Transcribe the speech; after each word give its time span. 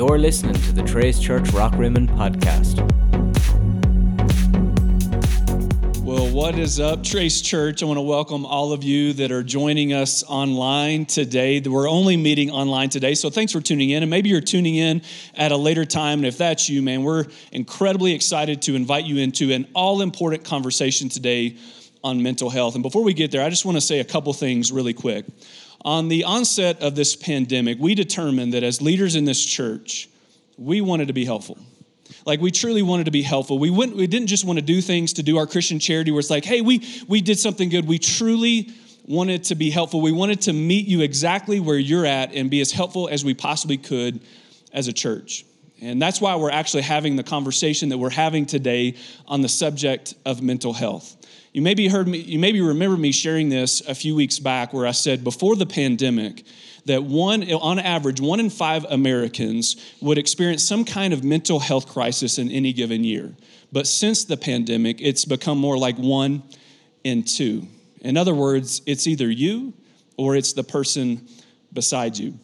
You're 0.00 0.18
listening 0.18 0.54
to 0.54 0.72
the 0.72 0.82
Trace 0.82 1.18
Church 1.18 1.42
Rockrimmon 1.48 2.08
podcast. 2.16 2.78
Well, 6.02 6.26
what 6.34 6.58
is 6.58 6.80
up, 6.80 7.04
Trace 7.04 7.42
Church? 7.42 7.82
I 7.82 7.84
want 7.84 7.98
to 7.98 8.00
welcome 8.00 8.46
all 8.46 8.72
of 8.72 8.82
you 8.82 9.12
that 9.12 9.30
are 9.30 9.42
joining 9.42 9.92
us 9.92 10.24
online 10.26 11.04
today. 11.04 11.60
We're 11.60 11.86
only 11.86 12.16
meeting 12.16 12.50
online 12.50 12.88
today, 12.88 13.12
so 13.14 13.28
thanks 13.28 13.52
for 13.52 13.60
tuning 13.60 13.90
in. 13.90 14.02
And 14.02 14.08
maybe 14.08 14.30
you're 14.30 14.40
tuning 14.40 14.76
in 14.76 15.02
at 15.34 15.52
a 15.52 15.56
later 15.58 15.84
time. 15.84 16.20
And 16.20 16.26
if 16.26 16.38
that's 16.38 16.70
you, 16.70 16.80
man, 16.80 17.02
we're 17.02 17.26
incredibly 17.52 18.14
excited 18.14 18.62
to 18.62 18.76
invite 18.76 19.04
you 19.04 19.18
into 19.18 19.52
an 19.52 19.68
all 19.74 20.00
important 20.00 20.44
conversation 20.44 21.10
today 21.10 21.58
on 22.02 22.22
mental 22.22 22.48
health. 22.48 22.74
And 22.74 22.82
before 22.82 23.04
we 23.04 23.12
get 23.12 23.32
there, 23.32 23.44
I 23.44 23.50
just 23.50 23.66
want 23.66 23.76
to 23.76 23.82
say 23.82 24.00
a 24.00 24.04
couple 24.04 24.32
things 24.32 24.72
really 24.72 24.94
quick. 24.94 25.26
On 25.82 26.08
the 26.08 26.24
onset 26.24 26.82
of 26.82 26.94
this 26.94 27.16
pandemic, 27.16 27.78
we 27.78 27.94
determined 27.94 28.52
that 28.52 28.62
as 28.62 28.82
leaders 28.82 29.16
in 29.16 29.24
this 29.24 29.44
church, 29.44 30.08
we 30.58 30.80
wanted 30.80 31.08
to 31.08 31.14
be 31.14 31.24
helpful. 31.24 31.58
Like 32.26 32.40
we 32.40 32.50
truly 32.50 32.82
wanted 32.82 33.04
to 33.04 33.10
be 33.10 33.22
helpful. 33.22 33.58
We 33.58 33.70
wouldn't, 33.70 33.96
we 33.96 34.06
didn't 34.06 34.26
just 34.26 34.44
want 34.44 34.58
to 34.58 34.64
do 34.64 34.80
things 34.80 35.14
to 35.14 35.22
do 35.22 35.38
our 35.38 35.46
Christian 35.46 35.78
charity 35.78 36.10
where 36.10 36.20
it's 36.20 36.28
like, 36.28 36.44
hey, 36.44 36.60
we 36.60 36.86
we 37.08 37.22
did 37.22 37.38
something 37.38 37.70
good. 37.70 37.86
We 37.86 37.98
truly 37.98 38.70
wanted 39.06 39.44
to 39.44 39.54
be 39.54 39.70
helpful. 39.70 40.00
We 40.02 40.12
wanted 40.12 40.42
to 40.42 40.52
meet 40.52 40.86
you 40.86 41.00
exactly 41.00 41.60
where 41.60 41.78
you're 41.78 42.06
at 42.06 42.34
and 42.34 42.50
be 42.50 42.60
as 42.60 42.72
helpful 42.72 43.08
as 43.08 43.24
we 43.24 43.32
possibly 43.32 43.78
could 43.78 44.20
as 44.72 44.86
a 44.86 44.92
church. 44.92 45.44
And 45.80 46.00
that's 46.00 46.20
why 46.20 46.36
we're 46.36 46.50
actually 46.50 46.82
having 46.82 47.16
the 47.16 47.22
conversation 47.22 47.88
that 47.88 47.98
we're 47.98 48.10
having 48.10 48.44
today 48.44 48.96
on 49.26 49.40
the 49.40 49.48
subject 49.48 50.14
of 50.26 50.42
mental 50.42 50.74
health. 50.74 51.16
You 51.52 51.62
maybe 51.62 51.88
heard 51.88 52.06
me, 52.06 52.18
you 52.18 52.38
maybe 52.38 52.60
remember 52.60 52.96
me 52.96 53.10
sharing 53.10 53.48
this 53.48 53.80
a 53.88 53.94
few 53.94 54.14
weeks 54.14 54.38
back 54.38 54.72
where 54.72 54.86
I 54.86 54.92
said 54.92 55.24
before 55.24 55.56
the 55.56 55.66
pandemic 55.66 56.44
that 56.84 57.02
one, 57.02 57.42
on 57.52 57.78
average, 57.80 58.20
one 58.20 58.38
in 58.38 58.50
five 58.50 58.84
Americans 58.88 59.76
would 60.00 60.16
experience 60.16 60.66
some 60.66 60.84
kind 60.84 61.12
of 61.12 61.24
mental 61.24 61.58
health 61.58 61.88
crisis 61.88 62.38
in 62.38 62.50
any 62.50 62.72
given 62.72 63.02
year. 63.02 63.34
But 63.72 63.88
since 63.88 64.24
the 64.24 64.36
pandemic, 64.36 65.00
it's 65.00 65.24
become 65.24 65.58
more 65.58 65.76
like 65.76 65.96
one 65.98 66.44
in 67.02 67.24
two. 67.24 67.66
In 68.00 68.16
other 68.16 68.34
words, 68.34 68.80
it's 68.86 69.08
either 69.08 69.28
you 69.28 69.74
or 70.16 70.36
it's 70.36 70.52
the 70.52 70.64
person 70.64 71.26
beside 71.72 72.16
you 72.16 72.38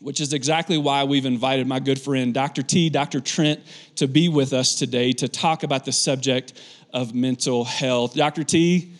which 0.00 0.20
is 0.20 0.32
exactly 0.32 0.78
why 0.78 1.04
we've 1.04 1.26
invited 1.26 1.66
my 1.66 1.80
good 1.80 2.00
friend 2.00 2.32
Dr. 2.32 2.62
T, 2.62 2.88
Dr. 2.88 3.20
Trent, 3.20 3.60
to 3.96 4.06
be 4.06 4.28
with 4.28 4.52
us 4.52 4.76
today 4.76 5.12
to 5.14 5.28
talk 5.28 5.62
about 5.62 5.84
the 5.84 5.92
subject 5.92 6.52
of 6.92 7.14
mental 7.14 7.64
health. 7.64 8.14
Dr. 8.14 8.44
T, 8.44 8.92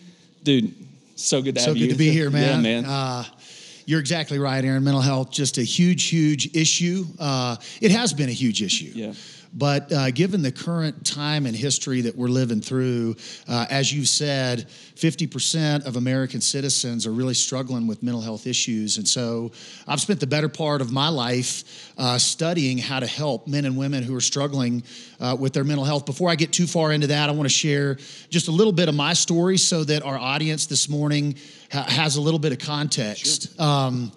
dude, 0.43 0.73
so 1.15 1.41
good 1.41 1.55
to 1.55 1.61
so 1.61 1.67
have 1.67 1.77
you. 1.77 1.85
So 1.85 1.87
good 1.89 1.93
to 1.93 1.97
be 1.97 2.11
here, 2.11 2.29
man. 2.29 2.63
Yeah, 2.63 2.81
man. 2.81 2.85
Uh, 2.85 3.23
you're 3.85 3.99
exactly 3.99 4.37
right, 4.37 4.63
Aaron. 4.63 4.83
Mental 4.83 5.01
health, 5.01 5.31
just 5.31 5.57
a 5.57 5.63
huge, 5.63 6.09
huge 6.09 6.55
issue. 6.55 7.05
Uh, 7.17 7.55
it 7.81 7.91
has 7.91 8.13
been 8.13 8.29
a 8.29 8.33
huge 8.33 8.61
issue. 8.61 8.91
Yeah. 8.93 9.13
But 9.53 9.91
uh, 9.91 10.11
given 10.11 10.41
the 10.41 10.51
current 10.51 11.05
time 11.05 11.45
and 11.45 11.55
history 11.55 12.01
that 12.01 12.15
we're 12.15 12.27
living 12.27 12.61
through, 12.61 13.15
uh, 13.47 13.65
as 13.69 13.91
you've 13.91 14.07
said, 14.07 14.67
50% 14.95 15.85
of 15.85 15.95
American 15.95 16.41
citizens 16.41 17.07
are 17.07 17.11
really 17.11 17.33
struggling 17.33 17.87
with 17.87 18.03
mental 18.03 18.21
health 18.21 18.45
issues. 18.45 18.97
And 18.97 19.07
so 19.07 19.51
I've 19.87 20.01
spent 20.01 20.19
the 20.19 20.27
better 20.27 20.49
part 20.49 20.81
of 20.81 20.91
my 20.91 21.09
life 21.09 21.93
uh, 21.97 22.17
studying 22.17 22.77
how 22.77 22.99
to 22.99 23.07
help 23.07 23.47
men 23.47 23.65
and 23.65 23.77
women 23.77 24.03
who 24.03 24.15
are 24.15 24.21
struggling 24.21 24.83
uh, 25.19 25.35
with 25.39 25.53
their 25.53 25.63
mental 25.63 25.85
health. 25.85 26.05
Before 26.05 26.29
I 26.29 26.35
get 26.35 26.53
too 26.53 26.67
far 26.67 26.91
into 26.91 27.07
that, 27.07 27.29
I 27.29 27.31
want 27.31 27.45
to 27.45 27.53
share 27.53 27.97
just 28.29 28.47
a 28.49 28.51
little 28.51 28.73
bit 28.73 28.87
of 28.87 28.95
my 28.95 29.13
story 29.13 29.57
so 29.57 29.83
that 29.83 30.03
our 30.03 30.17
audience 30.17 30.67
this 30.67 30.87
morning 30.87 31.35
ha- 31.71 31.85
has 31.87 32.17
a 32.17 32.21
little 32.21 32.39
bit 32.39 32.51
of 32.51 32.59
context. 32.59 33.55
Sure. 33.55 33.65
Um, 33.65 34.11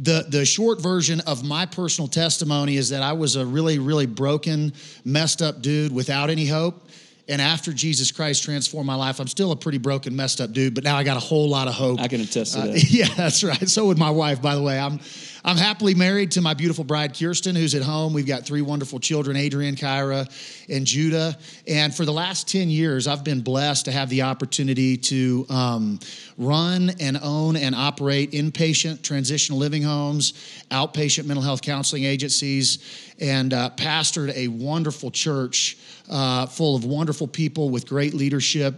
the, 0.00 0.24
the 0.28 0.46
short 0.46 0.80
version 0.80 1.20
of 1.20 1.44
my 1.44 1.66
personal 1.66 2.08
testimony 2.08 2.76
is 2.76 2.88
that 2.88 3.02
I 3.02 3.12
was 3.12 3.36
a 3.36 3.44
really, 3.44 3.78
really 3.78 4.06
broken, 4.06 4.72
messed 5.04 5.42
up 5.42 5.60
dude 5.60 5.92
without 5.92 6.30
any 6.30 6.46
hope. 6.46 6.88
And 7.28 7.40
after 7.40 7.72
Jesus 7.72 8.10
Christ 8.10 8.42
transformed 8.42 8.86
my 8.86 8.94
life, 8.94 9.20
I'm 9.20 9.28
still 9.28 9.52
a 9.52 9.56
pretty 9.56 9.78
broken, 9.78 10.16
messed 10.16 10.40
up 10.40 10.52
dude, 10.52 10.74
but 10.74 10.84
now 10.84 10.96
I 10.96 11.04
got 11.04 11.18
a 11.18 11.20
whole 11.20 11.48
lot 11.48 11.68
of 11.68 11.74
hope. 11.74 12.00
I 12.00 12.08
can 12.08 12.22
attest 12.22 12.54
to 12.54 12.62
that. 12.62 12.70
Uh, 12.70 12.72
yeah, 12.88 13.08
that's 13.14 13.44
right. 13.44 13.68
So 13.68 13.86
would 13.86 13.98
my 13.98 14.10
wife, 14.10 14.40
by 14.40 14.54
the 14.54 14.62
way. 14.62 14.80
I'm 14.80 15.00
I'm 15.42 15.56
happily 15.56 15.94
married 15.94 16.32
to 16.32 16.42
my 16.42 16.52
beautiful 16.52 16.84
bride, 16.84 17.18
Kirsten, 17.18 17.56
who's 17.56 17.74
at 17.74 17.82
home. 17.82 18.12
We've 18.12 18.26
got 18.26 18.44
three 18.44 18.60
wonderful 18.60 19.00
children, 19.00 19.38
Adrian, 19.38 19.74
Kyra, 19.74 20.28
and 20.68 20.86
Judah. 20.86 21.36
And 21.66 21.94
for 21.94 22.04
the 22.04 22.12
last 22.12 22.46
10 22.48 22.68
years, 22.68 23.06
I've 23.06 23.24
been 23.24 23.40
blessed 23.40 23.86
to 23.86 23.92
have 23.92 24.10
the 24.10 24.22
opportunity 24.22 24.98
to 24.98 25.46
um, 25.48 25.98
run 26.36 26.90
and 27.00 27.18
own 27.22 27.56
and 27.56 27.74
operate 27.74 28.32
inpatient 28.32 29.02
transitional 29.02 29.58
living 29.58 29.82
homes, 29.82 30.34
outpatient 30.70 31.24
mental 31.24 31.42
health 31.42 31.62
counseling 31.62 32.04
agencies, 32.04 33.14
and 33.18 33.54
uh, 33.54 33.70
pastored 33.76 34.34
a 34.34 34.48
wonderful 34.48 35.10
church 35.10 35.78
uh, 36.10 36.44
full 36.44 36.76
of 36.76 36.84
wonderful 36.84 37.26
people 37.26 37.70
with 37.70 37.86
great 37.86 38.12
leadership. 38.12 38.74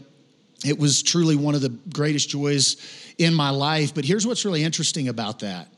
It 0.64 0.78
was 0.78 1.02
truly 1.02 1.34
one 1.34 1.56
of 1.56 1.60
the 1.60 1.70
greatest 1.92 2.28
joys 2.28 2.76
in 3.18 3.34
my 3.34 3.50
life. 3.50 3.92
But 3.96 4.04
here's 4.04 4.24
what's 4.24 4.44
really 4.44 4.62
interesting 4.62 5.08
about 5.08 5.40
that 5.40 5.71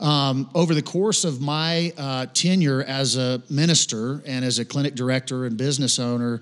um, 0.00 0.48
over 0.54 0.74
the 0.74 0.82
course 0.82 1.24
of 1.24 1.40
my 1.40 1.92
uh, 1.96 2.26
tenure 2.32 2.82
as 2.82 3.16
a 3.16 3.42
minister 3.50 4.22
and 4.26 4.44
as 4.44 4.58
a 4.58 4.64
clinic 4.64 4.94
director 4.94 5.44
and 5.44 5.56
business 5.56 5.98
owner, 5.98 6.40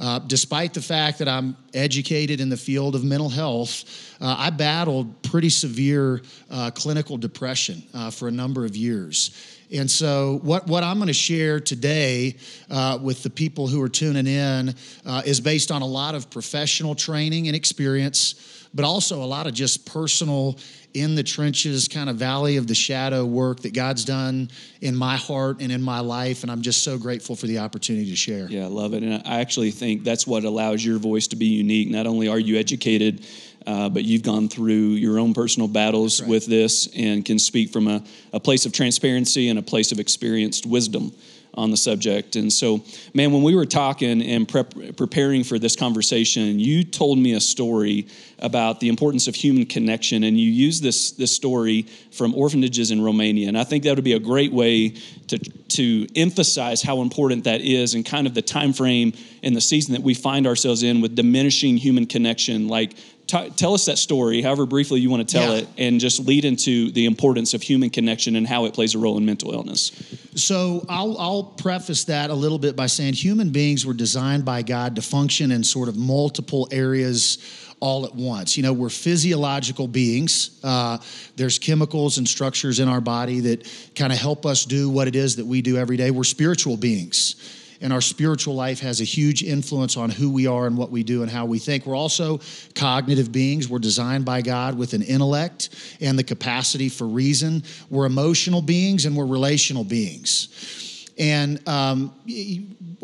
uh, 0.00 0.18
despite 0.20 0.74
the 0.74 0.82
fact 0.82 1.18
that 1.18 1.28
I'm 1.28 1.56
educated 1.74 2.40
in 2.40 2.48
the 2.48 2.56
field 2.56 2.94
of 2.94 3.04
mental 3.04 3.28
health, 3.28 3.84
uh, 4.20 4.36
I 4.38 4.50
battled 4.50 5.22
pretty 5.22 5.50
severe 5.50 6.22
uh, 6.50 6.70
clinical 6.70 7.16
depression 7.16 7.82
uh, 7.94 8.10
for 8.10 8.28
a 8.28 8.32
number 8.32 8.64
of 8.64 8.76
years. 8.76 9.54
And 9.70 9.90
so, 9.90 10.40
what, 10.42 10.66
what 10.66 10.82
I'm 10.82 10.96
going 10.96 11.08
to 11.08 11.12
share 11.12 11.60
today 11.60 12.36
uh, 12.70 12.98
with 13.02 13.22
the 13.22 13.28
people 13.28 13.66
who 13.66 13.82
are 13.82 13.88
tuning 13.88 14.26
in 14.26 14.74
uh, 15.04 15.22
is 15.26 15.40
based 15.40 15.70
on 15.70 15.82
a 15.82 15.86
lot 15.86 16.14
of 16.14 16.30
professional 16.30 16.94
training 16.94 17.48
and 17.48 17.56
experience, 17.56 18.68
but 18.72 18.84
also 18.84 19.22
a 19.22 19.26
lot 19.26 19.46
of 19.46 19.52
just 19.52 19.84
personal 19.84 20.58
in 20.94 21.14
the 21.14 21.22
trenches, 21.22 21.88
kind 21.88 22.08
of 22.08 22.16
valley 22.16 22.56
of 22.56 22.66
the 22.66 22.74
shadow 22.74 23.24
work 23.24 23.60
that 23.60 23.74
God's 23.74 24.04
done 24.04 24.50
in 24.80 24.96
my 24.96 25.16
heart 25.16 25.58
and 25.60 25.70
in 25.70 25.82
my 25.82 26.00
life. 26.00 26.42
And 26.42 26.50
I'm 26.50 26.62
just 26.62 26.82
so 26.82 26.98
grateful 26.98 27.36
for 27.36 27.46
the 27.46 27.58
opportunity 27.58 28.10
to 28.10 28.16
share. 28.16 28.46
Yeah, 28.48 28.64
I 28.64 28.68
love 28.68 28.94
it. 28.94 29.02
And 29.02 29.22
I 29.26 29.40
actually 29.40 29.70
think 29.70 30.04
that's 30.04 30.26
what 30.26 30.44
allows 30.44 30.84
your 30.84 30.98
voice 30.98 31.28
to 31.28 31.36
be 31.36 31.46
unique. 31.46 31.90
Not 31.90 32.06
only 32.06 32.28
are 32.28 32.38
you 32.38 32.56
educated, 32.58 33.26
uh, 33.66 33.88
but 33.88 34.04
you've 34.04 34.22
gone 34.22 34.48
through 34.48 34.92
your 34.92 35.18
own 35.18 35.34
personal 35.34 35.68
battles 35.68 36.20
right. 36.20 36.30
with 36.30 36.46
this 36.46 36.88
and 36.96 37.24
can 37.24 37.38
speak 37.38 37.70
from 37.70 37.86
a, 37.86 38.02
a 38.32 38.40
place 38.40 38.64
of 38.64 38.72
transparency 38.72 39.50
and 39.50 39.58
a 39.58 39.62
place 39.62 39.92
of 39.92 40.00
experienced 40.00 40.64
wisdom 40.64 41.12
on 41.58 41.70
the 41.72 41.76
subject. 41.76 42.36
And 42.36 42.52
so, 42.52 42.84
man, 43.14 43.32
when 43.32 43.42
we 43.42 43.54
were 43.56 43.66
talking 43.66 44.22
and 44.22 44.48
prep, 44.48 44.72
preparing 44.96 45.42
for 45.42 45.58
this 45.58 45.74
conversation, 45.74 46.60
you 46.60 46.84
told 46.84 47.18
me 47.18 47.32
a 47.34 47.40
story 47.40 48.06
about 48.38 48.78
the 48.78 48.88
importance 48.88 49.26
of 49.26 49.34
human 49.34 49.66
connection, 49.66 50.22
and 50.22 50.38
you 50.38 50.48
used 50.50 50.82
this 50.82 51.10
this 51.10 51.34
story 51.34 51.82
from 52.12 52.32
orphanages 52.34 52.92
in 52.92 53.02
Romania. 53.02 53.48
And 53.48 53.58
I 53.58 53.64
think 53.64 53.82
that 53.84 53.96
would 53.96 54.04
be 54.04 54.12
a 54.12 54.20
great 54.20 54.52
way 54.52 54.90
to 55.26 55.38
to 55.38 56.06
emphasize 56.14 56.80
how 56.80 57.02
important 57.02 57.44
that 57.44 57.60
is, 57.60 57.94
and 57.94 58.06
kind 58.06 58.26
of 58.28 58.34
the 58.34 58.42
time 58.42 58.72
frame 58.72 59.12
and 59.42 59.56
the 59.56 59.60
season 59.60 59.94
that 59.94 60.02
we 60.02 60.14
find 60.14 60.46
ourselves 60.46 60.84
in 60.84 61.00
with 61.00 61.16
diminishing 61.16 61.76
human 61.76 62.06
connection, 62.06 62.68
like 62.68 62.94
T- 63.28 63.50
tell 63.50 63.74
us 63.74 63.84
that 63.84 63.98
story, 63.98 64.40
however 64.40 64.64
briefly 64.64 65.00
you 65.00 65.10
want 65.10 65.28
to 65.28 65.32
tell 65.32 65.52
yeah. 65.52 65.60
it, 65.60 65.68
and 65.76 66.00
just 66.00 66.26
lead 66.26 66.46
into 66.46 66.90
the 66.92 67.04
importance 67.04 67.52
of 67.52 67.60
human 67.60 67.90
connection 67.90 68.36
and 68.36 68.46
how 68.46 68.64
it 68.64 68.72
plays 68.72 68.94
a 68.94 68.98
role 68.98 69.18
in 69.18 69.26
mental 69.26 69.52
illness. 69.52 69.92
So 70.34 70.84
I'll, 70.88 71.18
I'll 71.18 71.42
preface 71.42 72.04
that 72.04 72.30
a 72.30 72.34
little 72.34 72.58
bit 72.58 72.74
by 72.74 72.86
saying 72.86 73.12
human 73.12 73.50
beings 73.50 73.84
were 73.84 73.92
designed 73.92 74.46
by 74.46 74.62
God 74.62 74.96
to 74.96 75.02
function 75.02 75.52
in 75.52 75.62
sort 75.62 75.90
of 75.90 75.96
multiple 75.96 76.68
areas 76.72 77.36
all 77.80 78.06
at 78.06 78.14
once. 78.14 78.56
You 78.56 78.62
know, 78.62 78.72
we're 78.72 78.88
physiological 78.88 79.88
beings. 79.88 80.58
Uh, 80.64 80.96
there's 81.36 81.58
chemicals 81.58 82.16
and 82.16 82.26
structures 82.26 82.80
in 82.80 82.88
our 82.88 83.02
body 83.02 83.40
that 83.40 83.70
kind 83.94 84.10
of 84.10 84.18
help 84.18 84.46
us 84.46 84.64
do 84.64 84.88
what 84.88 85.06
it 85.06 85.14
is 85.14 85.36
that 85.36 85.44
we 85.44 85.60
do 85.60 85.76
every 85.76 85.98
day. 85.98 86.10
We're 86.10 86.24
spiritual 86.24 86.78
beings 86.78 87.57
and 87.80 87.92
our 87.92 88.00
spiritual 88.00 88.54
life 88.54 88.80
has 88.80 89.00
a 89.00 89.04
huge 89.04 89.42
influence 89.42 89.96
on 89.96 90.10
who 90.10 90.30
we 90.30 90.46
are 90.46 90.66
and 90.66 90.76
what 90.76 90.90
we 90.90 91.02
do 91.02 91.22
and 91.22 91.30
how 91.30 91.46
we 91.46 91.58
think. 91.58 91.86
We're 91.86 91.96
also 91.96 92.40
cognitive 92.74 93.30
beings. 93.30 93.68
We're 93.68 93.78
designed 93.78 94.24
by 94.24 94.42
God 94.42 94.76
with 94.76 94.94
an 94.94 95.02
intellect 95.02 95.70
and 96.00 96.18
the 96.18 96.24
capacity 96.24 96.88
for 96.88 97.06
reason. 97.06 97.62
We're 97.90 98.06
emotional 98.06 98.62
beings 98.62 99.04
and 99.04 99.16
we're 99.16 99.26
relational 99.26 99.84
beings. 99.84 101.06
And 101.18 101.66
um, 101.68 102.14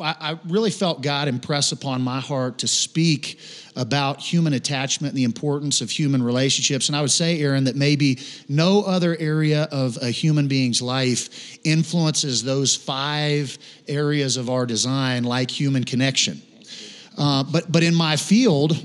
I 0.00 0.38
really 0.46 0.70
felt 0.70 1.02
God 1.02 1.26
impress 1.26 1.72
upon 1.72 2.02
my 2.02 2.20
heart 2.20 2.58
to 2.58 2.68
speak 2.68 3.40
about 3.76 4.20
human 4.20 4.52
attachment 4.52 5.12
and 5.12 5.18
the 5.18 5.24
importance 5.24 5.80
of 5.80 5.90
human 5.90 6.22
relationships. 6.22 6.88
And 6.88 6.96
I 6.96 7.00
would 7.00 7.10
say, 7.10 7.40
Aaron, 7.40 7.64
that 7.64 7.76
maybe 7.76 8.20
no 8.48 8.82
other 8.82 9.16
area 9.18 9.68
of 9.72 9.98
a 10.00 10.10
human 10.10 10.48
being's 10.48 10.80
life 10.80 11.58
influences 11.64 12.42
those 12.42 12.76
five 12.76 13.58
areas 13.88 14.36
of 14.36 14.48
our 14.48 14.66
design 14.66 15.24
like 15.24 15.50
human 15.50 15.84
connection. 15.84 16.40
Uh, 17.18 17.44
but, 17.44 17.70
but 17.70 17.82
in 17.82 17.94
my 17.94 18.16
field, 18.16 18.76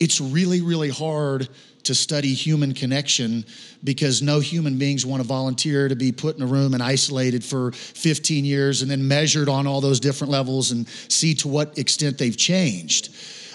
it's 0.00 0.20
really, 0.20 0.60
really 0.60 0.90
hard 0.90 1.48
to 1.84 1.94
study 1.94 2.32
human 2.32 2.74
connection 2.74 3.44
because 3.82 4.22
no 4.22 4.40
human 4.40 4.78
beings 4.78 5.04
want 5.04 5.20
to 5.20 5.26
volunteer 5.26 5.88
to 5.88 5.96
be 5.96 6.12
put 6.12 6.36
in 6.36 6.42
a 6.42 6.46
room 6.46 6.74
and 6.74 6.82
isolated 6.82 7.42
for 7.42 7.72
15 7.72 8.44
years 8.44 8.82
and 8.82 8.90
then 8.90 9.06
measured 9.06 9.48
on 9.48 9.66
all 9.66 9.80
those 9.80 9.98
different 9.98 10.30
levels 10.30 10.70
and 10.70 10.88
see 10.88 11.34
to 11.34 11.48
what 11.48 11.76
extent 11.78 12.18
they've 12.18 12.36
changed. 12.36 13.12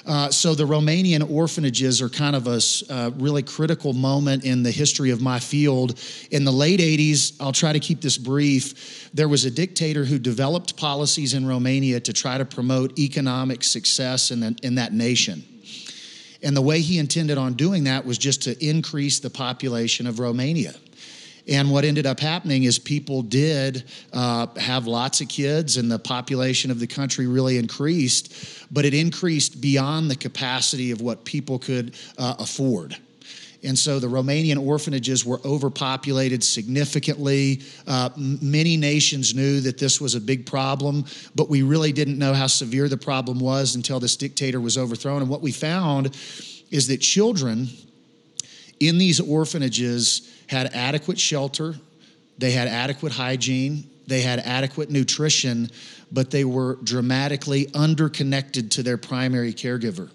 Uh, 0.07 0.31
so 0.31 0.55
the 0.55 0.63
Romanian 0.63 1.29
orphanages 1.29 2.01
are 2.01 2.07
kind 2.07 2.33
of 2.33 2.47
a 2.47 2.61
uh, 2.89 3.11
really 3.17 3.43
critical 3.43 3.91
moment 3.91 4.45
in 4.45 4.63
the 4.63 4.71
history 4.71 5.09
of 5.09 5.21
my 5.21 5.37
field. 5.37 5.99
In 6.31 6.45
the 6.45 6.51
late 6.51 6.79
80s, 6.79 7.35
I'll 7.41 7.51
try 7.51 7.73
to 7.73 7.79
keep 7.79 7.99
this 7.99 8.17
brief. 8.17 9.09
There 9.13 9.27
was 9.27 9.43
a 9.43 9.51
dictator 9.51 10.05
who 10.05 10.17
developed 10.17 10.77
policies 10.77 11.33
in 11.33 11.45
Romania 11.45 11.99
to 11.99 12.13
try 12.13 12.37
to 12.37 12.45
promote 12.45 12.97
economic 12.97 13.65
success 13.65 14.31
in, 14.31 14.39
the, 14.39 14.55
in 14.63 14.75
that 14.75 14.93
nation. 14.93 15.43
And 16.41 16.55
the 16.55 16.61
way 16.61 16.79
he 16.79 16.99
intended 16.99 17.37
on 17.37 17.55
doing 17.55 17.83
that 17.83 18.05
was 18.05 18.17
just 18.17 18.43
to 18.43 18.65
increase 18.65 19.19
the 19.19 19.29
population 19.29 20.07
of 20.07 20.19
Romania. 20.19 20.73
And 21.47 21.71
what 21.71 21.85
ended 21.85 22.05
up 22.05 22.19
happening 22.19 22.63
is 22.63 22.77
people 22.77 23.21
did 23.21 23.85
uh, 24.11 24.47
have 24.57 24.85
lots 24.85 25.21
of 25.21 25.29
kids, 25.29 25.77
and 25.77 25.89
the 25.89 25.99
population 25.99 26.71
of 26.71 26.79
the 26.79 26.87
country 26.87 27.25
really 27.25 27.57
increased, 27.57 28.67
but 28.71 28.83
it 28.83 28.93
increased 28.93 29.61
beyond 29.61 30.11
the 30.11 30.15
capacity 30.15 30.91
of 30.91 30.99
what 31.01 31.23
people 31.23 31.57
could 31.57 31.95
uh, 32.17 32.35
afford. 32.39 32.97
And 33.63 33.77
so 33.77 33.99
the 33.99 34.07
Romanian 34.07 34.63
orphanages 34.63 35.25
were 35.25 35.41
overpopulated 35.43 36.43
significantly. 36.43 37.61
Uh, 37.87 38.09
many 38.15 38.77
nations 38.77 39.33
knew 39.33 39.61
that 39.61 39.77
this 39.77 39.99
was 39.99 40.15
a 40.15 40.21
big 40.21 40.45
problem, 40.45 41.05
but 41.33 41.49
we 41.49 41.63
really 41.63 41.91
didn't 41.91 42.19
know 42.19 42.33
how 42.33 42.47
severe 42.47 42.87
the 42.87 42.97
problem 42.97 43.39
was 43.39 43.75
until 43.75 43.99
this 43.99 44.15
dictator 44.15 44.61
was 44.61 44.77
overthrown. 44.77 45.21
And 45.21 45.29
what 45.29 45.41
we 45.41 45.51
found 45.51 46.15
is 46.69 46.87
that 46.87 46.97
children 46.97 47.67
in 48.79 48.97
these 48.99 49.19
orphanages 49.19 50.36
had 50.47 50.73
adequate 50.73 51.19
shelter, 51.19 51.75
they 52.37 52.51
had 52.51 52.67
adequate 52.67 53.11
hygiene, 53.11 53.89
they 54.07 54.21
had 54.21 54.39
adequate 54.39 54.89
nutrition, 54.89 55.69
but 56.11 56.31
they 56.31 56.45
were 56.45 56.77
dramatically 56.83 57.67
underconnected 57.73 58.71
to 58.71 58.83
their 58.83 58.97
primary 58.97 59.53
caregiver 59.53 60.09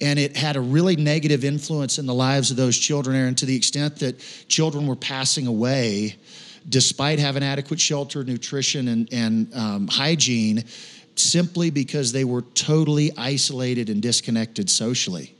and 0.00 0.18
it 0.18 0.36
had 0.36 0.56
a 0.56 0.60
really 0.60 0.96
negative 0.96 1.44
influence 1.44 1.98
in 1.98 2.06
the 2.06 2.14
lives 2.14 2.50
of 2.50 2.56
those 2.56 2.78
children, 2.78 3.14
Aaron, 3.16 3.34
to 3.36 3.46
the 3.46 3.54
extent 3.54 3.96
that 3.96 4.18
children 4.48 4.86
were 4.86 4.96
passing 4.96 5.46
away 5.46 6.16
despite 6.68 7.18
having 7.18 7.42
adequate 7.42 7.80
shelter, 7.80 8.22
nutrition, 8.22 8.88
and, 8.88 9.12
and 9.12 9.54
um, 9.54 9.88
hygiene, 9.88 10.64
simply 11.16 11.70
because 11.70 12.12
they 12.12 12.24
were 12.24 12.42
totally 12.42 13.10
isolated 13.16 13.88
and 13.88 14.02
disconnected 14.02 14.68
socially. 14.68 15.34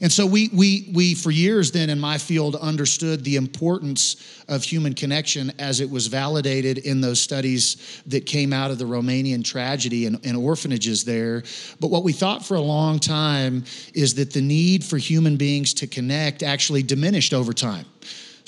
And 0.00 0.12
so 0.12 0.26
we, 0.26 0.48
we, 0.52 0.90
we, 0.94 1.14
for 1.14 1.30
years 1.30 1.72
then 1.72 1.90
in 1.90 1.98
my 1.98 2.18
field, 2.18 2.54
understood 2.56 3.24
the 3.24 3.34
importance 3.34 4.16
of 4.46 4.62
human 4.62 4.94
connection 4.94 5.52
as 5.58 5.80
it 5.80 5.90
was 5.90 6.06
validated 6.06 6.78
in 6.78 7.00
those 7.00 7.20
studies 7.20 8.02
that 8.06 8.24
came 8.24 8.52
out 8.52 8.70
of 8.70 8.78
the 8.78 8.84
Romanian 8.84 9.44
tragedy 9.44 10.06
and, 10.06 10.24
and 10.24 10.36
orphanages 10.36 11.04
there. 11.04 11.42
But 11.80 11.90
what 11.90 12.04
we 12.04 12.12
thought 12.12 12.46
for 12.46 12.54
a 12.54 12.60
long 12.60 13.00
time 13.00 13.64
is 13.92 14.14
that 14.14 14.32
the 14.32 14.40
need 14.40 14.84
for 14.84 14.98
human 14.98 15.36
beings 15.36 15.74
to 15.74 15.88
connect 15.88 16.44
actually 16.44 16.84
diminished 16.84 17.34
over 17.34 17.52
time. 17.52 17.84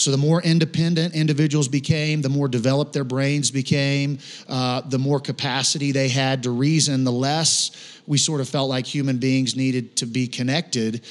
So 0.00 0.10
the 0.10 0.16
more 0.16 0.40
independent 0.40 1.14
individuals 1.14 1.68
became, 1.68 2.22
the 2.22 2.30
more 2.30 2.48
developed 2.48 2.94
their 2.94 3.04
brains 3.04 3.50
became, 3.50 4.18
uh, 4.48 4.80
the 4.80 4.98
more 4.98 5.20
capacity 5.20 5.92
they 5.92 6.08
had 6.08 6.42
to 6.44 6.50
reason, 6.50 7.04
the 7.04 7.12
less 7.12 7.70
we 8.06 8.16
sort 8.16 8.40
of 8.40 8.48
felt 8.48 8.70
like 8.70 8.86
human 8.86 9.18
beings 9.18 9.56
needed 9.56 9.96
to 9.96 10.06
be 10.06 10.26
connected. 10.26 11.02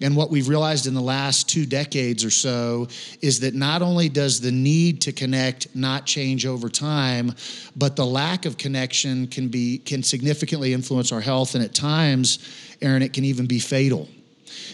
And 0.00 0.16
what 0.16 0.28
we've 0.28 0.48
realized 0.48 0.88
in 0.88 0.94
the 0.94 1.00
last 1.00 1.48
two 1.48 1.64
decades 1.64 2.24
or 2.24 2.30
so 2.30 2.88
is 3.20 3.38
that 3.40 3.54
not 3.54 3.80
only 3.80 4.08
does 4.08 4.40
the 4.40 4.50
need 4.50 5.02
to 5.02 5.12
connect 5.12 5.76
not 5.76 6.04
change 6.04 6.44
over 6.44 6.68
time, 6.68 7.36
but 7.76 7.94
the 7.94 8.04
lack 8.04 8.44
of 8.44 8.58
connection 8.58 9.28
can 9.28 9.48
be 9.48 9.78
can 9.78 10.02
significantly 10.02 10.72
influence 10.72 11.12
our 11.12 11.20
health, 11.20 11.54
and 11.54 11.62
at 11.62 11.74
times, 11.74 12.40
Aaron, 12.82 13.02
it 13.02 13.12
can 13.12 13.24
even 13.24 13.46
be 13.46 13.60
fatal. 13.60 14.08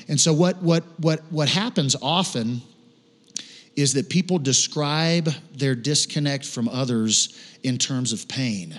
And 0.09 0.19
so 0.19 0.33
what 0.33 0.57
what 0.63 0.85
what 0.99 1.21
what 1.31 1.51
happens 1.51 1.95
often 2.01 2.63
is 3.79 3.95
that 3.95 4.09
people 4.09 4.41
describe 4.41 5.29
their 5.55 5.77
disconnect 5.77 6.45
from 6.45 6.69
others 6.69 7.39
in 7.63 7.79
terms 7.79 8.13
of 8.13 8.27
pain. 8.27 8.75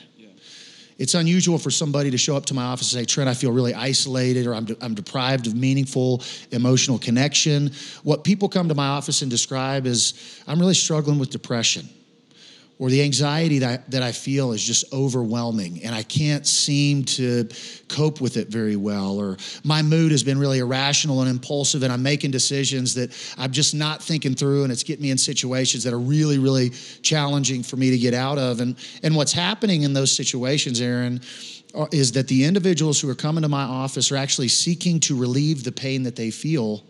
It's 0.97 1.13
unusual 1.13 1.57
for 1.57 1.71
somebody 1.71 2.11
to 2.11 2.17
show 2.17 2.35
up 2.35 2.45
to 2.47 2.53
my 2.53 2.63
office 2.63 2.91
and 2.93 2.99
say, 2.99 3.05
Trent, 3.05 3.29
I 3.29 3.33
feel 3.33 3.53
really 3.53 3.73
isolated 3.73 4.45
or 4.45 4.53
I'm, 4.53 4.65
de- 4.65 4.75
I'm 4.81 4.93
deprived 4.93 5.47
of 5.47 5.55
meaningful 5.55 6.21
emotional 6.51 6.99
connection. 6.99 7.71
What 8.03 8.25
people 8.25 8.49
come 8.49 8.67
to 8.67 8.75
my 8.75 8.87
office 8.87 9.21
and 9.21 9.31
describe 9.31 9.85
is, 9.85 10.41
I'm 10.45 10.59
really 10.59 10.73
struggling 10.73 11.17
with 11.17 11.29
depression 11.29 11.87
or 12.79 12.89
the 12.89 13.03
anxiety 13.03 13.59
that, 13.59 13.91
that 13.91 14.01
I 14.01 14.13
feel 14.13 14.53
is 14.53 14.63
just 14.63 14.91
overwhelming 14.93 15.83
and 15.83 15.93
I 15.93 16.01
can't 16.01 16.47
seem 16.47 17.03
to 17.03 17.49
cope 17.89 18.21
with 18.21 18.37
it 18.37 18.47
very 18.47 18.77
well, 18.77 19.19
or 19.19 19.35
my 19.65 19.81
mood 19.81 20.11
has 20.11 20.23
been 20.23 20.39
really 20.39 20.59
irrational 20.59 21.19
and 21.19 21.29
impulsive 21.29 21.83
and 21.83 21.91
I'm 21.91 22.01
making 22.01 22.31
decisions 22.31 22.93
that 22.95 23.13
I'm 23.37 23.51
just 23.51 23.75
not 23.75 24.01
thinking 24.01 24.33
through 24.33 24.63
and 24.63 24.71
it's 24.71 24.83
getting 24.83 25.03
me 25.03 25.11
in 25.11 25.17
situations 25.17 25.83
that 25.83 25.93
are 25.93 25.99
really, 25.99 26.39
really 26.39 26.69
challenging 27.01 27.63
for 27.63 27.75
me 27.75 27.89
to 27.91 27.97
get 27.97 28.13
out 28.13 28.37
of. 28.37 28.61
And, 28.61 28.77
and 29.03 29.13
what's 29.13 29.33
happening 29.33 29.83
in 29.83 29.91
those 29.91 30.15
situations, 30.15 30.79
Aaron, 30.79 31.19
uh, 31.75 31.85
is 31.91 32.13
that 32.13 32.29
the 32.29 32.45
individuals 32.45 33.01
who 33.01 33.09
are 33.09 33.15
coming 33.15 33.41
to 33.41 33.49
my 33.49 33.63
office 33.63 34.09
are 34.09 34.17
actually 34.17 34.47
seeking 34.47 35.01
to 35.01 35.19
relieve 35.19 35.65
the 35.65 35.71
pain 35.71 36.03
that 36.03 36.15
they 36.15 36.31
feel 36.31 36.83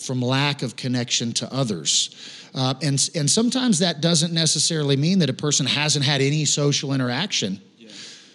from 0.00 0.22
lack 0.22 0.62
of 0.62 0.76
connection 0.76 1.32
to 1.32 1.52
others. 1.52 2.10
Uh, 2.54 2.74
and, 2.82 3.10
and 3.14 3.30
sometimes 3.30 3.78
that 3.78 4.00
doesn't 4.00 4.32
necessarily 4.32 4.96
mean 4.96 5.20
that 5.20 5.30
a 5.30 5.34
person 5.34 5.66
hasn't 5.66 6.04
had 6.04 6.20
any 6.20 6.44
social 6.44 6.92
interaction. 6.92 7.60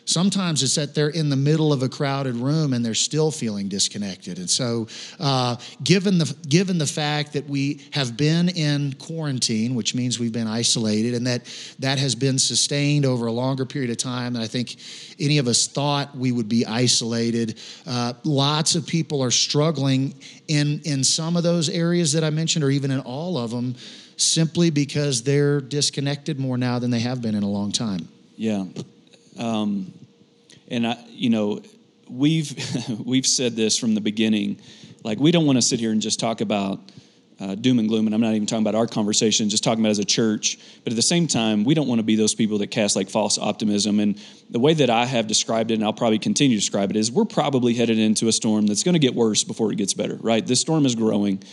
Sometimes 0.06 0.62
it's 0.62 0.76
that 0.76 0.94
they're 0.94 1.10
in 1.10 1.30
the 1.30 1.36
middle 1.36 1.74
of 1.74 1.82
a 1.82 1.90
crowded 1.90 2.36
room 2.36 2.74
and 2.74 2.86
they're 2.86 2.94
still 2.94 3.32
feeling 3.32 3.68
disconnected. 3.68 4.38
And 4.38 4.50
so, 4.50 4.88
uh, 5.20 5.56
given 5.84 6.20
the 6.20 6.36
given 6.48 6.78
the 6.78 6.86
fact 6.86 7.34
that 7.34 7.50
we 7.50 7.82
have 7.92 8.16
been 8.16 8.50
in 8.50 8.94
quarantine, 8.94 9.74
which 9.74 9.96
means 9.96 10.20
we've 10.20 10.32
been 10.32 10.48
isolated, 10.48 11.16
and 11.16 11.26
that 11.26 11.42
that 11.80 11.98
has 11.98 12.14
been 12.14 12.38
sustained 12.38 13.06
over 13.06 13.26
a 13.26 13.32
longer 13.32 13.66
period 13.66 13.90
of 13.90 13.98
time 13.98 14.34
than 14.34 14.44
I 14.44 14.48
think 14.48 14.76
any 15.20 15.40
of 15.40 15.48
us 15.48 15.66
thought 15.66 16.16
we 16.16 16.32
would 16.32 16.48
be 16.48 16.66
isolated, 16.68 17.60
uh, 17.88 18.14
lots 18.24 18.76
of 18.76 18.86
people 18.86 19.24
are 19.24 19.32
struggling 19.32 20.14
in 20.48 20.82
in 20.86 21.04
some 21.04 21.36
of 21.36 21.42
those 21.42 21.68
areas 21.68 22.14
that 22.14 22.24
I 22.24 22.30
mentioned, 22.30 22.64
or 22.64 22.70
even 22.70 22.92
in 22.92 23.00
all 23.00 23.40
of 23.40 23.50
them 23.50 23.76
simply 24.18 24.70
because 24.70 25.24
they're 25.24 25.60
disconnected 25.60 26.40
more 26.40 26.58
now 26.58 26.80
than 26.80 26.92
they 26.92 27.00
have 27.00 27.22
been 27.22 27.36
in 27.36 27.44
a 27.44 27.50
long 27.50 27.72
time. 27.72 28.08
Yeah. 28.38 28.66
Um, 29.38 29.92
and 30.68 30.88
I, 30.88 31.04
you 31.10 31.30
know, 31.30 31.62
we've 32.10 32.54
we've 33.06 33.26
said 33.26 33.56
this 33.56 33.78
from 33.78 33.96
the 33.96 34.02
beginning. 34.02 34.62
Like 35.04 35.20
we 35.20 35.32
don't 35.32 35.46
want 35.46 35.58
to 35.58 35.62
sit 35.62 35.80
here 35.80 35.92
and 35.92 36.02
just 36.02 36.20
talk 36.20 36.42
about 36.42 36.80
uh, 37.40 37.56
doom 37.56 37.80
and 37.80 37.90
gloom, 37.90 38.06
and 38.06 38.16
I'm 38.16 38.22
not 38.22 38.34
even 38.34 38.46
talking 38.46 38.64
about 38.64 38.76
our 38.76 38.88
conversation, 38.88 39.50
just 39.50 39.64
talking 39.64 39.82
about 39.82 39.90
as 39.90 40.00
a 40.00 40.06
church. 40.06 40.58
But 40.84 40.94
at 40.94 40.96
the 40.96 41.02
same 41.02 41.28
time, 41.28 41.64
we 41.64 41.74
don't 41.74 41.88
want 41.88 42.00
to 42.00 42.04
be 42.04 42.16
those 42.16 42.34
people 42.34 42.60
that 42.60 42.68
cast 42.68 42.96
like 42.96 43.10
false 43.10 43.38
optimism. 43.38 44.00
And 44.00 44.20
the 44.50 44.60
way 44.60 44.74
that 44.74 44.90
I 44.90 45.06
have 45.06 45.28
described 45.28 45.72
it, 45.72 45.76
and 45.76 45.84
I'll 45.84 45.94
probably 45.94 46.20
continue 46.20 46.56
to 46.56 46.62
describe 46.62 46.92
it, 46.92 46.96
is 46.96 47.12
we're 47.12 47.26
probably 47.26 47.74
headed 47.74 48.00
into 48.00 48.28
a 48.28 48.32
storm 48.32 48.68
that's 48.68 48.84
going 48.84 48.94
to 48.94 49.00
get 49.00 49.16
worse 49.16 49.44
before 49.44 49.72
it 49.72 49.76
gets 49.78 49.94
better. 49.94 50.16
Right? 50.22 50.46
This 50.46 50.62
storm 50.62 50.86
is 50.86 50.96
growing. 50.96 51.44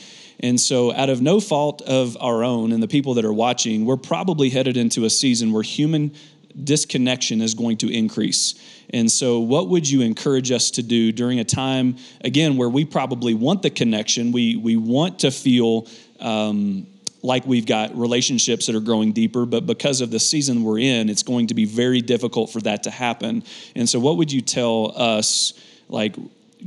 And 0.40 0.61
so, 0.61 0.92
out 0.92 1.09
of 1.09 1.21
no 1.21 1.40
fault 1.40 1.83
of 1.83 2.16
our 2.21 2.42
own 2.42 2.73
and 2.73 2.83
the 2.83 2.88
people 2.88 3.14
that 3.14 3.25
are 3.25 3.33
watching, 3.33 3.85
we're 3.85 3.97
probably 3.97 4.50
headed 4.50 4.76
into 4.76 5.04
a 5.04 5.11
season 5.11 5.52
where 5.52 5.62
human 5.62 6.14
disconnection 6.64 7.40
is 7.40 7.54
going 7.54 7.78
to 7.78 7.92
increase. 7.92 8.54
And 8.90 9.11
so, 9.11 9.40
what 9.40 9.68
would 9.68 9.88
you 9.88 10.02
encourage 10.02 10.50
us 10.50 10.71
to 10.73 10.82
do 10.82 11.12
during 11.12 11.40
a 11.40 11.44
time, 11.44 11.97
again, 12.23 12.56
where 12.56 12.68
we 12.68 12.85
probably 12.85 13.35
want 13.35 13.62
the 13.62 13.71
connection? 13.71 14.32
We, 14.32 14.56
we 14.56 14.76
want 14.76 15.21
to 15.21 15.30
feel 15.30 15.87
um, 16.21 16.87
like 17.23 17.47
we've 17.47 17.66
got 17.66 17.97
relationships 17.97 18.66
that 18.66 18.75
are 18.75 18.80
growing 18.80 19.12
deeper, 19.12 19.47
but 19.47 19.66
because 19.66 20.00
of 20.00 20.11
the 20.11 20.21
season 20.21 20.62
we're 20.62 20.80
in, 20.80 21.09
it's 21.09 21.23
going 21.23 21.47
to 21.47 21.54
be 21.54 21.64
very 21.64 22.00
difficult 22.00 22.50
for 22.50 22.61
that 22.62 22.82
to 22.82 22.90
happen. 22.90 23.44
And 23.75 23.88
so, 23.88 23.99
what 23.99 24.16
would 24.18 24.30
you 24.30 24.42
tell 24.42 24.92
us, 24.97 25.54
like, 25.88 26.16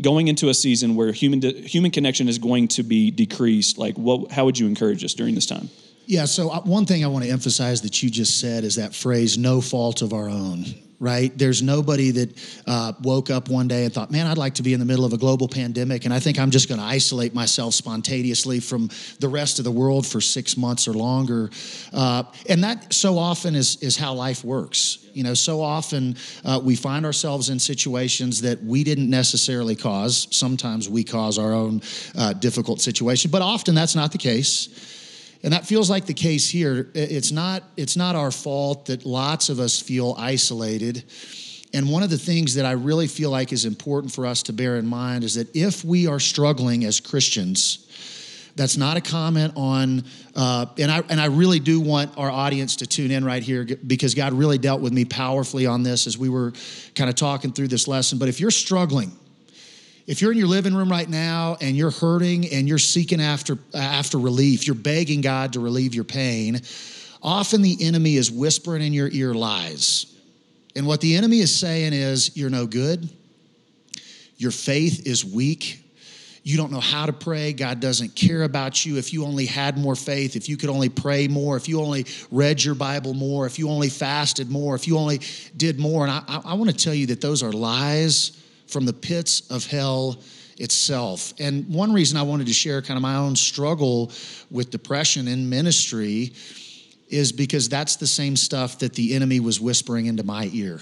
going 0.01 0.27
into 0.27 0.49
a 0.49 0.53
season 0.53 0.95
where 0.95 1.11
human 1.11 1.41
human 1.41 1.91
connection 1.91 2.27
is 2.27 2.37
going 2.37 2.67
to 2.67 2.83
be 2.83 3.11
decreased 3.11 3.77
like 3.77 3.95
what 3.95 4.31
how 4.31 4.45
would 4.45 4.59
you 4.59 4.67
encourage 4.67 5.03
us 5.05 5.13
during 5.13 5.35
this 5.35 5.45
time 5.45 5.69
yeah 6.05 6.25
so 6.25 6.49
uh, 6.49 6.61
one 6.61 6.85
thing 6.85 7.03
i 7.03 7.07
want 7.07 7.23
to 7.23 7.31
emphasize 7.31 7.81
that 7.81 8.01
you 8.01 8.09
just 8.09 8.39
said 8.39 8.63
is 8.63 8.75
that 8.75 8.93
phrase 8.93 9.37
no 9.37 9.61
fault 9.61 10.01
of 10.01 10.13
our 10.13 10.29
own 10.29 10.65
right? 10.99 11.37
There's 11.37 11.61
nobody 11.61 12.11
that 12.11 12.61
uh, 12.67 12.93
woke 13.01 13.29
up 13.29 13.49
one 13.49 13.67
day 13.67 13.85
and 13.85 13.93
thought, 13.93 14.11
man, 14.11 14.27
I'd 14.27 14.37
like 14.37 14.55
to 14.55 14.63
be 14.63 14.73
in 14.73 14.79
the 14.79 14.85
middle 14.85 15.05
of 15.05 15.13
a 15.13 15.17
global 15.17 15.47
pandemic, 15.47 16.05
and 16.05 16.13
I 16.13 16.19
think 16.19 16.39
I'm 16.39 16.51
just 16.51 16.69
going 16.69 16.79
to 16.79 16.85
isolate 16.85 17.33
myself 17.33 17.73
spontaneously 17.73 18.59
from 18.59 18.89
the 19.19 19.27
rest 19.27 19.59
of 19.59 19.65
the 19.65 19.71
world 19.71 20.05
for 20.05 20.21
six 20.21 20.57
months 20.57 20.87
or 20.87 20.93
longer. 20.93 21.49
Uh, 21.93 22.23
and 22.49 22.63
that 22.63 22.93
so 22.93 23.17
often 23.17 23.55
is, 23.55 23.77
is 23.81 23.97
how 23.97 24.13
life 24.13 24.43
works. 24.43 24.99
You 25.13 25.23
know, 25.23 25.33
so 25.33 25.61
often 25.61 26.17
uh, 26.43 26.59
we 26.61 26.75
find 26.75 27.05
ourselves 27.05 27.49
in 27.49 27.59
situations 27.59 28.41
that 28.41 28.61
we 28.63 28.83
didn't 28.83 29.09
necessarily 29.09 29.75
cause. 29.75 30.27
Sometimes 30.31 30.89
we 30.89 31.03
cause 31.03 31.37
our 31.37 31.53
own 31.53 31.81
uh, 32.17 32.33
difficult 32.33 32.81
situation, 32.81 33.31
but 33.31 33.41
often 33.41 33.75
that's 33.75 33.95
not 33.95 34.11
the 34.11 34.17
case. 34.17 35.03
And 35.45 35.53
that 35.53 35.67
feels 35.67 35.91
like 35.91 36.07
the 36.07 36.13
case 36.15 36.49
here. 36.49 36.89
It's 36.95 37.31
not, 37.31 37.61
it's 37.77 37.95
not 37.95 38.15
our 38.15 38.31
fault 38.31 38.87
that 38.87 39.05
lots 39.05 39.49
of 39.49 39.59
us 39.59 39.79
feel 39.79 40.15
isolated. 40.17 41.03
And 41.71 41.87
one 41.91 42.01
of 42.01 42.09
the 42.09 42.17
things 42.17 42.55
that 42.55 42.65
I 42.65 42.71
really 42.71 43.05
feel 43.05 43.29
like 43.29 43.53
is 43.53 43.63
important 43.63 44.11
for 44.11 44.25
us 44.25 44.41
to 44.43 44.53
bear 44.53 44.77
in 44.77 44.87
mind 44.87 45.23
is 45.23 45.35
that 45.35 45.55
if 45.55 45.85
we 45.85 46.07
are 46.07 46.19
struggling 46.19 46.83
as 46.83 46.99
Christians, 46.99 47.85
that's 48.55 48.75
not 48.75 48.97
a 48.97 49.01
comment 49.01 49.53
on, 49.55 50.05
uh, 50.35 50.65
and 50.79 50.89
I 50.89 51.03
and 51.09 51.21
I 51.21 51.25
really 51.25 51.59
do 51.59 51.79
want 51.79 52.17
our 52.17 52.31
audience 52.31 52.77
to 52.77 52.87
tune 52.87 53.11
in 53.11 53.23
right 53.23 53.43
here 53.43 53.67
because 53.85 54.15
God 54.15 54.33
really 54.33 54.57
dealt 54.57 54.81
with 54.81 54.93
me 54.93 55.05
powerfully 55.05 55.67
on 55.67 55.83
this 55.83 56.07
as 56.07 56.17
we 56.17 56.29
were 56.29 56.53
kind 56.95 57.07
of 57.07 57.15
talking 57.15 57.51
through 57.51 57.67
this 57.67 57.87
lesson. 57.87 58.17
But 58.17 58.29
if 58.29 58.39
you're 58.39 58.49
struggling, 58.49 59.11
if 60.07 60.21
you're 60.21 60.31
in 60.31 60.37
your 60.37 60.47
living 60.47 60.75
room 60.75 60.89
right 60.89 61.09
now 61.09 61.57
and 61.61 61.75
you're 61.75 61.91
hurting 61.91 62.47
and 62.51 62.67
you're 62.67 62.77
seeking 62.77 63.19
after, 63.19 63.57
after 63.73 64.17
relief, 64.17 64.67
you're 64.67 64.75
begging 64.75 65.21
God 65.21 65.53
to 65.53 65.59
relieve 65.59 65.95
your 65.95 66.03
pain, 66.03 66.61
often 67.23 67.61
the 67.61 67.77
enemy 67.81 68.15
is 68.15 68.29
whispering 68.29 68.83
in 68.83 68.93
your 68.93 69.09
ear 69.11 69.33
lies. 69.33 70.05
And 70.75 70.85
what 70.85 71.01
the 71.01 71.15
enemy 71.15 71.39
is 71.39 71.57
saying 71.57 71.93
is, 71.93 72.35
you're 72.37 72.49
no 72.49 72.67
good, 72.67 73.09
your 74.37 74.51
faith 74.51 75.07
is 75.07 75.25
weak. 75.25 75.81
You 76.43 76.57
don't 76.57 76.71
know 76.71 76.79
how 76.79 77.07
to 77.07 77.13
pray. 77.13 77.53
God 77.53 77.79
doesn't 77.79 78.13
care 78.13 78.43
about 78.43 78.85
you. 78.85 78.97
If 78.97 79.11
you 79.11 79.25
only 79.25 79.47
had 79.47 79.79
more 79.79 79.95
faith, 79.95 80.35
if 80.35 80.47
you 80.47 80.57
could 80.57 80.69
only 80.69 80.89
pray 80.89 81.27
more, 81.27 81.57
if 81.57 81.67
you 81.67 81.81
only 81.81 82.05
read 82.29 82.63
your 82.63 82.75
Bible 82.75 83.15
more, 83.15 83.47
if 83.47 83.57
you 83.57 83.67
only 83.67 83.89
fasted 83.89 84.51
more, 84.51 84.75
if 84.75 84.87
you 84.87 84.99
only 84.99 85.21
did 85.57 85.79
more. 85.79 86.03
And 86.03 86.11
I, 86.11 86.21
I, 86.27 86.41
I 86.51 86.53
want 86.53 86.69
to 86.69 86.75
tell 86.75 86.93
you 86.93 87.07
that 87.07 87.19
those 87.19 87.41
are 87.41 87.51
lies 87.51 88.39
from 88.67 88.85
the 88.85 88.93
pits 88.93 89.49
of 89.49 89.65
hell 89.65 90.19
itself. 90.57 91.33
And 91.39 91.67
one 91.67 91.91
reason 91.91 92.17
I 92.17 92.23
wanted 92.23 92.47
to 92.47 92.53
share 92.53 92.81
kind 92.81 92.97
of 92.97 93.01
my 93.01 93.15
own 93.15 93.35
struggle 93.35 94.11
with 94.49 94.69
depression 94.69 95.27
in 95.27 95.49
ministry 95.49 96.33
is 97.09 97.31
because 97.31 97.69
that's 97.69 97.97
the 97.97 98.07
same 98.07 98.35
stuff 98.35 98.79
that 98.79 98.93
the 98.93 99.13
enemy 99.13 99.39
was 99.39 99.59
whispering 99.59 100.07
into 100.07 100.23
my 100.23 100.49
ear. 100.53 100.79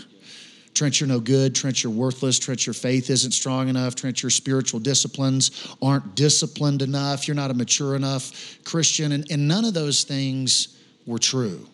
Trent, 0.74 1.00
you're 1.00 1.08
no 1.08 1.20
good. 1.20 1.54
Trent, 1.54 1.84
you're 1.84 1.94
worthless. 1.94 2.40
Trent, 2.40 2.66
your 2.66 2.74
faith 2.74 3.10
isn't 3.10 3.32
strong 3.32 3.70
enough. 3.70 3.94
Trent, 3.94 4.24
your 4.24 4.32
spiritual 4.32 4.80
disciplines 4.80 5.75
aren't 5.82 6.16
disciplined 6.16 6.82
enough. 6.82 7.28
You're 7.28 7.36
not 7.36 7.52
a 7.52 7.54
mature 7.54 7.96
enough 7.96 8.58
Christian. 8.63 9.12
And, 9.12 9.30
and 9.30 9.48
none 9.48 9.66
of 9.66 9.74
those 9.74 10.04
things 10.04 10.80
were 11.06 11.20
true. 11.20 11.68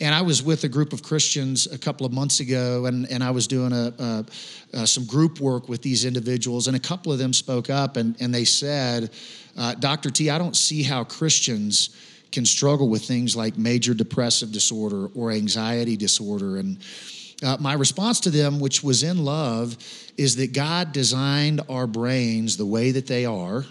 And 0.00 0.14
I 0.14 0.22
was 0.22 0.42
with 0.42 0.62
a 0.62 0.68
group 0.68 0.92
of 0.92 1.02
Christians 1.02 1.66
a 1.66 1.78
couple 1.78 2.06
of 2.06 2.12
months 2.12 2.38
ago, 2.38 2.86
and, 2.86 3.10
and 3.10 3.22
I 3.22 3.32
was 3.32 3.48
doing 3.48 3.72
a, 3.72 3.92
a, 3.98 4.24
a 4.74 4.86
some 4.86 5.04
group 5.06 5.40
work 5.40 5.68
with 5.68 5.82
these 5.82 6.04
individuals, 6.04 6.68
and 6.68 6.76
a 6.76 6.80
couple 6.80 7.12
of 7.12 7.18
them 7.18 7.32
spoke 7.32 7.68
up 7.68 7.96
and, 7.96 8.14
and 8.20 8.32
they 8.32 8.44
said, 8.44 9.10
uh, 9.56 9.74
Dr. 9.74 10.10
T, 10.10 10.30
I 10.30 10.38
don't 10.38 10.56
see 10.56 10.84
how 10.84 11.02
Christians 11.02 11.90
can 12.30 12.44
struggle 12.44 12.88
with 12.88 13.04
things 13.04 13.34
like 13.34 13.58
major 13.58 13.92
depressive 13.92 14.52
disorder 14.52 15.08
or 15.16 15.32
anxiety 15.32 15.96
disorder. 15.96 16.58
And 16.58 16.78
uh, 17.42 17.56
my 17.58 17.72
response 17.72 18.20
to 18.20 18.30
them, 18.30 18.60
which 18.60 18.84
was 18.84 19.02
in 19.02 19.24
love, 19.24 19.76
is 20.16 20.36
that 20.36 20.52
God 20.52 20.92
designed 20.92 21.60
our 21.68 21.86
brains 21.88 22.56
the 22.56 22.66
way 22.66 22.92
that 22.92 23.06
they 23.06 23.24
are. 23.24 23.64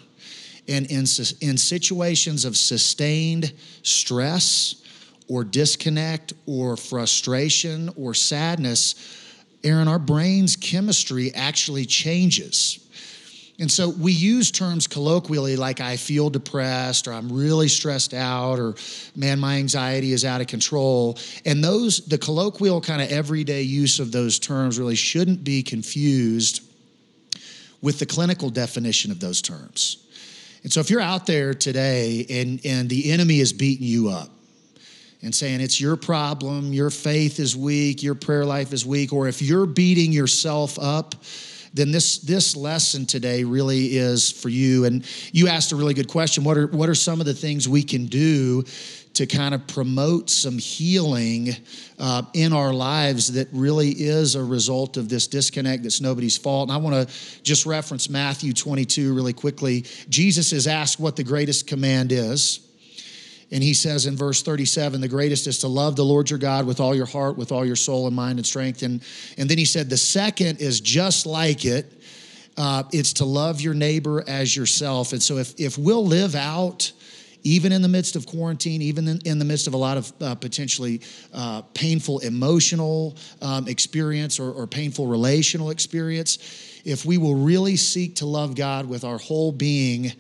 And 0.68 0.86
in, 0.88 1.06
in 1.40 1.58
situations 1.58 2.44
of 2.44 2.58
sustained 2.58 3.54
stress, 3.84 4.84
or 5.28 5.44
disconnect 5.44 6.34
or 6.46 6.78
frustration 6.78 7.90
or 7.98 8.14
sadness, 8.14 8.96
Aaron, 9.64 9.88
our 9.88 10.00
brain's 10.00 10.56
chemistry 10.56 11.34
actually 11.34 11.86
changes. 11.86 12.84
And 13.60 13.72
so 13.72 13.90
we 13.90 14.12
use 14.12 14.52
terms 14.52 14.86
colloquially 14.86 15.56
like 15.56 15.82
I 15.82 15.98
feel 15.98 16.30
depressed 16.30 17.08
or 17.08 17.14
I'm 17.14 17.32
really 17.32 17.68
stressed 17.68 18.14
out 18.14 18.60
or 18.60 18.76
man, 19.16 19.40
my 19.40 19.58
anxiety 19.58 20.14
is 20.14 20.24
out 20.24 20.42
of 20.42 20.48
control. 20.48 21.18
And 21.44 21.64
those, 21.64 22.06
the 22.06 22.20
colloquial 22.20 22.82
kind 22.82 23.02
of 23.02 23.12
everyday 23.12 23.64
use 23.64 24.00
of 24.00 24.12
those 24.12 24.38
terms 24.38 24.78
really 24.78 24.96
shouldn't 24.96 25.44
be 25.44 25.64
confused 25.64 26.62
with 27.82 27.98
the 27.98 28.06
clinical 28.06 28.52
definition 28.52 29.12
of 29.12 29.20
those 29.20 29.42
terms. 29.42 30.06
And 30.62 30.72
so 30.72 30.80
if 30.80 30.90
you're 30.90 31.02
out 31.02 31.26
there 31.26 31.54
today 31.54 32.26
and, 32.30 32.64
and 32.64 32.90
the 32.90 33.12
enemy 33.12 33.40
is 33.40 33.54
beating 33.54 33.88
you 33.88 34.10
up, 34.10 34.30
and 35.22 35.34
saying 35.34 35.62
it's 35.62 35.82
your 35.82 35.96
problem, 35.96 36.74
your 36.74 36.90
faith 36.90 37.40
is 37.40 37.56
weak, 37.56 38.04
your 38.04 38.16
prayer 38.16 38.46
life 38.46 38.74
is 38.74 38.86
weak, 38.86 39.12
or 39.14 39.28
if 39.28 39.42
you're 39.42 39.66
beating 39.66 40.12
yourself 40.12 40.78
up, 40.80 41.16
then 41.74 41.92
this 41.92 42.20
this 42.20 42.56
lesson 42.56 43.06
today 43.06 43.44
really 43.44 43.98
is 43.98 44.32
for 44.32 44.50
you. 44.50 44.86
And 44.86 45.06
you 45.32 45.48
asked 45.48 45.72
a 45.72 45.76
really 45.76 45.94
good 45.94 46.08
question. 46.08 46.44
What 46.44 46.58
are 46.58 46.68
what 46.68 46.90
are 46.90 46.96
some 46.96 47.20
of 47.20 47.26
the 47.26 47.34
things 47.34 47.68
we 47.68 47.84
can 47.84 48.06
do 48.06 48.64
to 49.18 49.26
kind 49.26 49.56
of 49.56 49.66
promote 49.66 50.30
some 50.30 50.60
healing 50.60 51.50
uh, 51.98 52.22
in 52.36 52.54
our 52.54 52.72
lives 52.72 53.34
that 53.34 53.48
really 53.52 53.90
is 53.90 54.36
a 54.36 54.44
result 54.44 54.96
of 54.96 55.10
this 55.10 55.26
disconnect 55.26 55.82
that's 55.82 56.00
nobody's 56.00 56.38
fault. 56.38 56.70
And 56.70 56.78
I 56.78 56.80
want 56.80 57.10
to 57.10 57.42
just 57.42 57.66
reference 57.66 58.12
Matthew 58.12 58.54
22 58.54 59.16
really 59.16 59.34
quickly. 59.34 59.86
Jesus 60.08 60.54
is 60.54 60.68
asked 60.68 61.00
what 61.00 61.16
the 61.16 61.24
greatest 61.24 61.66
command 61.66 62.12
is. 62.12 62.67
And 63.52 63.64
he 63.64 63.74
says 63.74 64.06
in 64.06 64.18
verse 64.18 64.44
37, 64.44 65.00
the 65.00 65.08
greatest 65.08 65.48
is 65.48 65.60
to 65.60 65.68
love 65.68 65.96
the 65.96 66.04
Lord 66.04 66.30
your 66.30 66.40
God 66.40 66.66
with 66.66 66.80
all 66.80 66.94
your 66.94 67.06
heart, 67.06 67.38
with 67.38 67.52
all 67.52 67.66
your 67.66 67.78
soul 67.78 68.08
and 68.08 68.16
mind 68.16 68.40
and 68.40 68.46
strength. 68.46 68.82
And, 68.82 69.02
and 69.38 69.50
then 69.50 69.58
he 69.58 69.66
said, 69.66 69.90
the 69.90 69.98
second 69.98 70.60
is 70.60 70.82
just 70.82 71.26
like 71.26 71.64
it. 71.64 71.94
Uh, 72.58 72.84
it's 72.92 73.14
to 73.14 73.26
love 73.26 73.62
your 73.62 73.74
neighbor 73.74 74.24
as 74.28 74.56
yourself. 74.56 75.14
And 75.14 75.22
so 75.22 75.38
if, 75.38 75.58
if 75.60 75.78
we'll 75.78 76.06
live 76.06 76.36
out, 76.36 76.92
even 77.44 77.72
in 77.72 77.82
the 77.82 77.88
midst 77.88 78.18
of 78.18 78.26
quarantine, 78.26 78.82
even 78.82 79.08
in, 79.08 79.22
in 79.24 79.40
the 79.40 79.46
midst 79.46 79.68
of 79.68 79.74
a 79.74 79.78
lot 79.78 79.96
of 79.96 80.12
uh, 80.22 80.36
potentially 80.36 81.00
uh, 81.34 81.62
painful 81.74 82.20
emotional 82.20 83.16
um, 83.42 83.68
experience 83.70 84.40
or, 84.40 84.52
or 84.52 84.68
painful 84.68 85.08
relational 85.08 85.70
experience, 85.70 86.82
if 86.84 87.06
we 87.06 87.18
will 87.18 87.36
really 87.36 87.78
seek 87.78 88.16
to 88.16 88.26
love 88.26 88.56
God 88.56 88.88
with 88.88 89.04
our 89.04 89.18
whole 89.18 89.52
being, 89.52 90.12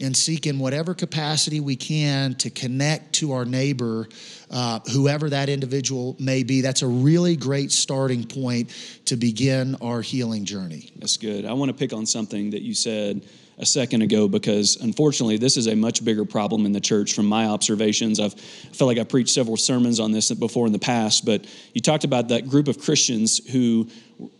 and 0.00 0.16
seek 0.16 0.46
in 0.46 0.58
whatever 0.58 0.94
capacity 0.94 1.60
we 1.60 1.76
can 1.76 2.34
to 2.36 2.50
connect 2.50 3.14
to 3.14 3.32
our 3.32 3.44
neighbor, 3.44 4.08
uh, 4.50 4.80
whoever 4.92 5.30
that 5.30 5.48
individual 5.48 6.16
may 6.18 6.42
be. 6.42 6.60
That's 6.60 6.82
a 6.82 6.86
really 6.86 7.36
great 7.36 7.72
starting 7.72 8.24
point 8.24 8.70
to 9.06 9.16
begin 9.16 9.76
our 9.80 10.00
healing 10.00 10.44
journey. 10.44 10.90
That's 10.96 11.16
good. 11.16 11.44
I 11.44 11.52
want 11.52 11.70
to 11.70 11.74
pick 11.74 11.92
on 11.92 12.06
something 12.06 12.50
that 12.50 12.62
you 12.62 12.74
said 12.74 13.22
a 13.58 13.66
second 13.66 14.02
ago 14.02 14.28
because 14.28 14.76
unfortunately 14.76 15.36
this 15.36 15.56
is 15.56 15.66
a 15.66 15.74
much 15.74 16.04
bigger 16.04 16.24
problem 16.24 16.66
in 16.66 16.72
the 16.72 16.80
church 16.80 17.14
from 17.14 17.26
my 17.26 17.46
observations. 17.46 18.20
I've 18.20 18.34
I 18.34 18.74
feel 18.74 18.86
like 18.86 18.98
i 18.98 19.04
preached 19.04 19.30
several 19.30 19.56
sermons 19.56 19.98
on 19.98 20.12
this 20.12 20.30
before 20.32 20.66
in 20.66 20.72
the 20.72 20.78
past 20.78 21.24
but 21.24 21.44
you 21.72 21.80
talked 21.80 22.04
about 22.04 22.28
that 22.28 22.48
group 22.48 22.68
of 22.68 22.78
christians 22.78 23.38
who 23.50 23.88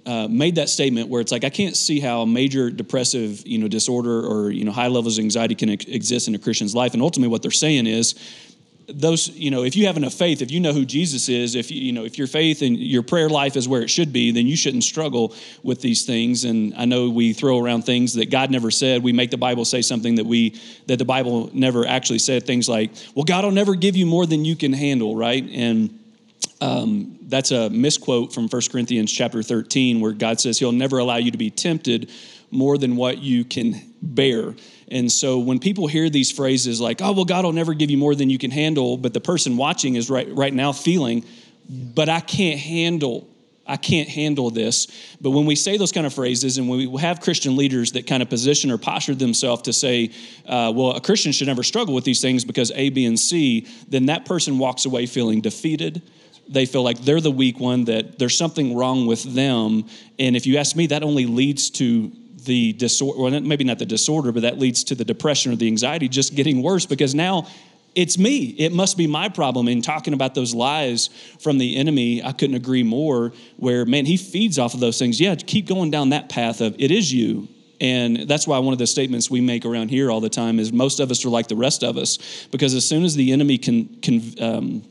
uh, 0.07 0.29
made 0.29 0.57
that 0.57 0.69
statement 0.69 1.09
where 1.09 1.21
it's 1.21 1.33
like 1.33 1.45
i 1.45 1.51
can't 1.51 1.77
see 1.77 1.99
how 1.99 2.25
major 2.25 2.71
depressive 2.71 3.47
you 3.47 3.59
know 3.59 3.69
disorder 3.69 4.25
or 4.25 4.51
you 4.51 4.65
know 4.65 4.73
high 4.73 4.89
levels 4.89 5.19
of 5.19 5.25
anxiety 5.25 5.55
can 5.55 5.71
ex- 5.71 5.85
exist 5.87 6.29
in 6.29 6.35
a 6.35 6.39
christian's 6.39 6.75
life. 6.75 6.95
And 6.95 7.03
ultimately 7.03 7.29
what 7.29 7.43
they're 7.43 7.51
saying 7.51 7.87
is 7.87 8.15
those 8.89 9.29
you 9.29 9.51
know 9.51 9.65
if 9.65 9.77
you 9.77 9.87
have 9.87 9.99
enough 9.99 10.15
faith 10.15 10.41
if 10.41 10.51
you 10.51 10.61
know 10.61 10.73
who 10.73 10.85
jesus 10.85 11.29
is 11.29 11.55
if 11.55 11.71
you, 11.71 11.81
you 11.81 11.93
know 11.93 12.05
if 12.05 12.17
your 12.17 12.27
faith 12.27 12.63
and 12.63 12.79
your 12.79 13.03
prayer 13.03 13.29
life 13.29 13.55
is 13.55 13.69
where 13.69 13.83
it 13.83 13.91
should 13.91 14.15
be 14.15 14.31
then 14.31 14.47
you 14.47 14.57
shouldn't 14.57 14.83
struggle 14.83 15.35
with 15.63 15.81
these 15.81 16.07
things. 16.07 16.45
And 16.45 16.75
i 16.75 16.85
know 16.85 17.11
we 17.11 17.33
throw 17.33 17.59
around 17.59 17.83
things 17.83 18.15
that 18.15 18.31
god 18.31 18.51
never 18.51 18.71
said. 18.71 19.03
We 19.03 19.13
make 19.13 19.31
the 19.31 19.37
bible 19.37 19.65
say 19.65 19.83
something 19.83 20.15
that 20.15 20.25
we 20.25 20.59
that 20.87 20.99
the 20.99 21.05
bible 21.05 21.51
never 21.53 21.87
actually 21.87 22.21
said. 22.21 22.47
Things 22.47 22.69
like 22.69 22.91
well 23.15 23.25
god 23.25 23.45
will 23.45 23.53
never 23.53 23.75
give 23.75 23.95
you 23.97 24.07
more 24.07 24.25
than 24.25 24.45
you 24.45 24.57
can 24.57 24.73
handle 24.73 25.15
right? 25.17 25.45
And 25.53 25.99
um, 26.61 27.19
that's 27.23 27.51
a 27.51 27.69
misquote 27.71 28.33
from 28.33 28.49
1 28.49 28.63
corinthians 28.73 29.13
chapter 29.13 29.43
13 29.43 30.01
where 30.01 30.13
god 30.13 30.41
says 30.41 30.59
he'll 30.59 30.73
never 30.73 30.99
allow 30.99 31.17
you 31.17 31.31
to 31.31 31.39
be 31.39 31.51
tempted 31.51 32.11
more 32.51 32.79
than 32.79 32.97
what 32.97 33.19
you 33.19 33.45
can 33.45 33.81
bear 34.01 34.55
and 34.91 35.11
so 35.11 35.39
when 35.39 35.59
people 35.59 35.87
hear 35.87 36.09
these 36.11 36.31
phrases 36.31 36.81
like, 36.81 37.01
oh, 37.03 37.13
well, 37.13 37.25
God 37.25 37.45
will 37.45 37.53
never 37.53 37.75
give 37.75 37.91
you 37.91 37.99
more 37.99 38.15
than 38.15 38.31
you 38.31 38.39
can 38.39 38.51
handle, 38.51 38.97
but 38.97 39.13
the 39.13 39.21
person 39.21 39.57
watching 39.57 39.97
is 39.97 40.09
right, 40.11 40.29
right 40.35 40.53
now 40.53 40.73
feeling, 40.73 41.25
but 41.69 42.09
I 42.09 42.21
can't 42.21 42.59
handle 42.59 43.29
I 43.71 43.77
can't 43.77 44.09
handle 44.09 44.49
this. 44.49 44.87
But 45.21 45.33
when 45.33 45.45
we 45.45 45.55
say 45.55 45.77
those 45.77 45.93
kind 45.93 46.07
of 46.07 46.15
phrases 46.15 46.57
and 46.57 46.71
when 46.71 46.91
we 46.91 47.01
have 47.03 47.21
Christian 47.21 47.55
leaders 47.55 47.93
that 47.93 48.07
kind 48.07 48.23
of 48.23 48.31
position 48.31 48.71
or 48.71 48.79
posture 48.79 49.15
themselves 49.15 49.61
to 49.63 49.75
say, 49.75 50.11
uh, 50.47 50.73
well, 50.75 50.93
a 50.93 51.03
Christian 51.03 51.33
should 51.33 51.49
never 51.49 51.63
struggle 51.63 51.95
with 51.95 52.05
these 52.05 52.23
things 52.23 52.47
because 52.47 52.73
A, 52.75 52.89
B, 52.89 53.05
and 53.05 53.21
C, 53.21 53.67
then 53.87 54.07
that 54.07 54.25
person 54.25 54.59
walks 54.59 54.87
away 54.87 55.05
feeling 55.05 55.43
defeated 55.43 56.01
they 56.49 56.65
feel 56.65 56.83
like 56.83 56.99
they're 57.01 57.21
the 57.21 57.31
weak 57.31 57.61
one, 57.61 57.85
that 57.85 58.19
there's 58.19 58.37
something 58.37 58.75
wrong 58.75 59.07
with 59.07 59.23
them. 59.23 59.85
And 60.19 60.35
if 60.35 60.47
you 60.47 60.57
ask 60.57 60.75
me, 60.75 60.87
that 60.87 61.03
only 61.03 61.27
leads 61.27 61.71
to 61.73 62.11
the 62.49 62.73
disorder, 62.73 63.21
well, 63.21 63.41
maybe 63.41 63.63
not 63.63 63.79
the 63.79 63.87
disorder, 63.87 64.33
but 64.33 64.43
that 64.43 64.59
leads 64.59 64.83
to 64.85 64.97
the 64.97 65.05
depression 65.05 65.53
or 65.53 65.57
the 65.57 65.69
anxiety 65.69 66.09
just 66.09 66.35
getting 66.35 66.63
worse 66.63 66.87
because 66.87 67.15
now 67.15 67.47
it's 67.95 68.19
me. 68.19 68.55
It 68.59 68.73
must 68.73 68.97
be 68.97 69.07
my 69.07 69.29
problem. 69.29 69.69
In 69.69 69.83
talking 69.83 70.15
about 70.15 70.35
those 70.35 70.55
lies 70.55 71.11
from 71.41 71.59
the 71.59 71.77
enemy, 71.77 72.23
I 72.23 72.33
couldn't 72.33 72.57
agree 72.57 72.83
more. 72.83 73.33
Where, 73.57 73.85
man, 73.85 74.07
he 74.07 74.17
feeds 74.17 74.59
off 74.59 74.75
of 74.75 74.81
those 74.81 74.99
things. 74.99 75.21
Yeah, 75.21 75.35
keep 75.37 75.67
going 75.67 75.91
down 75.91 76.11
that 76.11 76.29
path 76.29 76.61
of 76.61 76.75
it 76.79 76.91
is 76.91 77.13
you. 77.13 77.49
And 77.81 78.29
that's 78.29 78.47
why 78.47 78.59
one 78.59 78.73
of 78.73 78.79
the 78.79 78.87
statements 78.87 79.31
we 79.31 79.41
make 79.41 79.65
around 79.65 79.89
here 79.91 80.11
all 80.11 80.21
the 80.21 80.29
time 80.29 80.59
is 80.59 80.73
most 80.73 81.01
of 81.01 81.11
us 81.11 81.25
are 81.25 81.29
like 81.29 81.47
the 81.49 81.57
rest 81.57 81.85
of 81.85 81.97
us. 81.97 82.19
Because 82.51 82.75
as 82.75 82.85
soon 82.85 83.05
as 83.05 83.15
the 83.15 83.33
enemy 83.33 83.59
can, 83.59 84.01
can 84.01 84.35
um, 84.41 84.85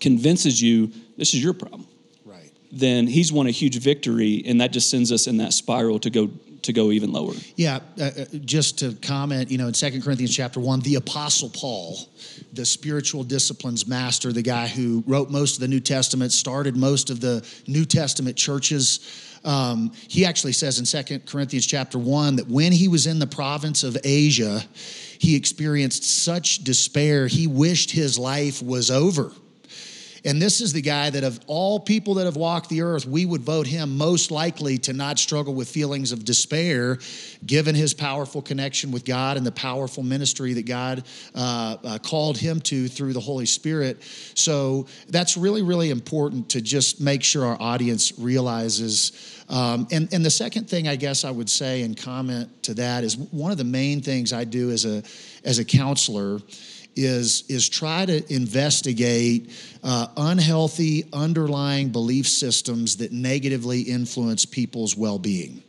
convinces 0.00 0.60
you 0.62 0.92
this 1.16 1.34
is 1.34 1.42
your 1.42 1.52
problem, 1.52 1.86
Right. 2.24 2.50
then 2.70 3.06
he's 3.06 3.32
won 3.32 3.46
a 3.46 3.50
huge 3.50 3.78
victory, 3.78 4.42
and 4.46 4.60
that 4.60 4.72
just 4.72 4.88
sends 4.90 5.10
us 5.12 5.26
in 5.26 5.38
that 5.38 5.52
spiral 5.52 5.98
to 6.00 6.10
go 6.10 6.30
to 6.62 6.72
go 6.72 6.90
even 6.90 7.12
lower. 7.12 7.34
Yeah, 7.56 7.80
uh, 8.00 8.04
uh, 8.04 8.24
just 8.44 8.78
to 8.80 8.94
comment, 9.02 9.50
you 9.50 9.58
know, 9.58 9.68
in 9.68 9.74
Second 9.74 10.02
Corinthians 10.02 10.34
chapter 10.34 10.60
1, 10.60 10.80
the 10.80 10.96
Apostle 10.96 11.50
Paul, 11.50 11.98
the 12.52 12.64
spiritual 12.64 13.24
disciplines 13.24 13.86
master, 13.86 14.32
the 14.32 14.42
guy 14.42 14.66
who 14.66 15.02
wrote 15.06 15.30
most 15.30 15.56
of 15.56 15.60
the 15.60 15.68
New 15.68 15.80
Testament, 15.80 16.32
started 16.32 16.76
most 16.76 17.10
of 17.10 17.20
the 17.20 17.46
New 17.66 17.84
Testament 17.84 18.36
churches, 18.36 19.28
um, 19.44 19.92
he 20.08 20.24
actually 20.24 20.52
says 20.52 20.78
in 20.78 20.86
Second 20.86 21.26
Corinthians 21.26 21.66
chapter 21.66 21.98
1 21.98 22.36
that 22.36 22.48
when 22.48 22.72
he 22.72 22.88
was 22.88 23.06
in 23.06 23.18
the 23.18 23.26
province 23.26 23.82
of 23.82 23.96
Asia, 24.04 24.62
he 25.18 25.34
experienced 25.34 26.04
such 26.04 26.58
despair, 26.58 27.26
he 27.26 27.46
wished 27.46 27.90
his 27.90 28.18
life 28.18 28.62
was 28.62 28.90
over. 28.90 29.32
And 30.24 30.40
this 30.40 30.60
is 30.60 30.72
the 30.72 30.82
guy 30.82 31.10
that, 31.10 31.24
of 31.24 31.40
all 31.46 31.80
people 31.80 32.14
that 32.14 32.26
have 32.26 32.36
walked 32.36 32.68
the 32.68 32.82
earth, 32.82 33.06
we 33.06 33.26
would 33.26 33.42
vote 33.42 33.66
him 33.66 33.96
most 33.96 34.30
likely 34.30 34.78
to 34.78 34.92
not 34.92 35.18
struggle 35.18 35.54
with 35.54 35.68
feelings 35.68 36.12
of 36.12 36.24
despair, 36.24 36.98
given 37.44 37.74
his 37.74 37.92
powerful 37.92 38.40
connection 38.40 38.92
with 38.92 39.04
God 39.04 39.36
and 39.36 39.44
the 39.44 39.52
powerful 39.52 40.02
ministry 40.02 40.52
that 40.54 40.66
God 40.66 41.04
uh, 41.34 41.76
uh, 41.82 41.98
called 41.98 42.38
him 42.38 42.60
to 42.60 42.86
through 42.86 43.12
the 43.12 43.20
Holy 43.20 43.46
Spirit. 43.46 44.02
So 44.34 44.86
that's 45.08 45.36
really, 45.36 45.62
really 45.62 45.90
important 45.90 46.50
to 46.50 46.60
just 46.60 47.00
make 47.00 47.24
sure 47.24 47.44
our 47.44 47.60
audience 47.60 48.16
realizes. 48.18 49.44
Um, 49.48 49.88
and, 49.90 50.12
and 50.14 50.24
the 50.24 50.30
second 50.30 50.70
thing 50.70 50.86
I 50.86 50.96
guess 50.96 51.24
I 51.24 51.30
would 51.30 51.50
say 51.50 51.82
and 51.82 51.96
comment 51.96 52.62
to 52.64 52.74
that 52.74 53.02
is 53.02 53.16
one 53.16 53.50
of 53.50 53.58
the 53.58 53.64
main 53.64 54.00
things 54.00 54.32
I 54.32 54.44
do 54.44 54.70
as 54.70 54.84
a, 54.84 55.02
as 55.44 55.58
a 55.58 55.64
counselor 55.64 56.40
is, 56.96 57.44
is 57.48 57.68
try 57.68 58.06
to 58.06 58.32
investigate 58.32 59.50
uh, 59.82 60.06
unhealthy 60.16 61.04
underlying 61.12 61.90
belief 61.90 62.26
systems 62.28 62.96
that 62.98 63.12
negatively 63.12 63.80
influence 63.82 64.44
people's 64.44 64.96
well 64.96 65.18
being. 65.18 65.62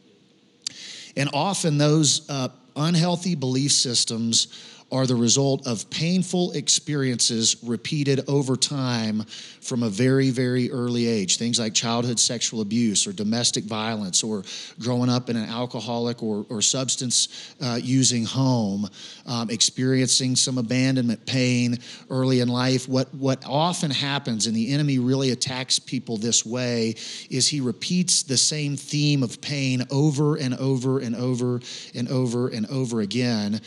And 1.16 1.30
often 1.34 1.78
those 1.78 2.28
uh, 2.30 2.50
unhealthy 2.76 3.36
belief 3.36 3.72
systems 3.72 4.48
are 4.94 5.08
the 5.08 5.16
result 5.16 5.66
of 5.66 5.90
painful 5.90 6.52
experiences 6.52 7.58
repeated 7.64 8.24
over 8.30 8.56
time 8.56 9.24
from 9.60 9.82
a 9.82 9.90
very, 9.90 10.30
very 10.30 10.70
early 10.72 11.08
age. 11.08 11.38
Things 11.38 11.60
like 11.60 11.74
childhood 11.74 12.20
sexual 12.20 12.62
abuse 12.62 13.08
or 13.08 13.14
domestic 13.14 13.64
violence 13.64 14.24
or 14.24 14.44
growing 14.80 15.10
up 15.10 15.30
in 15.30 15.36
an 15.36 15.50
alcoholic 15.50 16.22
or, 16.22 16.46
or 16.50 16.62
substance 16.62 17.56
uh, 17.62 17.80
using 17.82 18.24
home, 18.24 18.88
um, 19.26 19.50
experiencing 19.50 20.36
some 20.36 20.60
abandonment 20.60 21.26
pain 21.26 21.80
early 22.12 22.42
in 22.42 22.48
life. 22.48 22.88
What, 22.88 23.14
what 23.16 23.44
often 23.48 23.90
happens, 23.90 24.46
and 24.46 24.56
the 24.56 24.72
enemy 24.72 25.00
really 25.00 25.32
attacks 25.32 25.80
people 25.80 26.18
this 26.18 26.46
way, 26.46 26.96
is 27.32 27.48
he 27.48 27.62
repeats 27.62 28.22
the 28.22 28.38
same 28.38 28.78
theme 28.78 29.24
of 29.24 29.42
pain 29.42 29.84
over 29.90 30.36
and 30.36 30.54
over 30.56 31.00
and 31.00 31.16
over 31.16 31.62
and 31.96 32.08
over 32.10 32.50
and 32.50 32.68
over 32.68 33.02
again. 33.02 33.60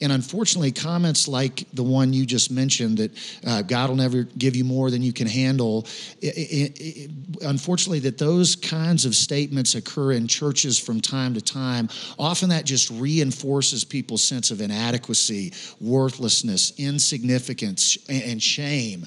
And 0.00 0.12
unfortunately, 0.12 0.72
comments 0.72 1.28
like 1.28 1.66
the 1.74 1.82
one 1.82 2.12
you 2.12 2.24
just 2.24 2.50
mentioned 2.50 2.98
that 2.98 3.10
uh, 3.46 3.62
God 3.62 3.90
will 3.90 3.96
never 3.96 4.22
give 4.22 4.56
you 4.56 4.64
more 4.64 4.90
than 4.90 5.02
you 5.02 5.12
can 5.12 5.26
handle, 5.26 5.86
it, 6.22 6.36
it, 6.36 6.80
it, 6.80 7.10
unfortunately, 7.42 7.98
that 8.00 8.16
those 8.16 8.56
kinds 8.56 9.04
of 9.04 9.14
statements 9.14 9.74
occur 9.74 10.12
in 10.12 10.26
churches 10.26 10.78
from 10.78 11.00
time 11.00 11.34
to 11.34 11.40
time. 11.42 11.88
Often 12.18 12.48
that 12.48 12.64
just 12.64 12.90
reinforces 12.90 13.84
people's 13.84 14.24
sense 14.24 14.50
of 14.50 14.62
inadequacy, 14.62 15.52
worthlessness, 15.80 16.72
insignificance, 16.78 17.98
and, 18.08 18.40
shame. 18.40 19.06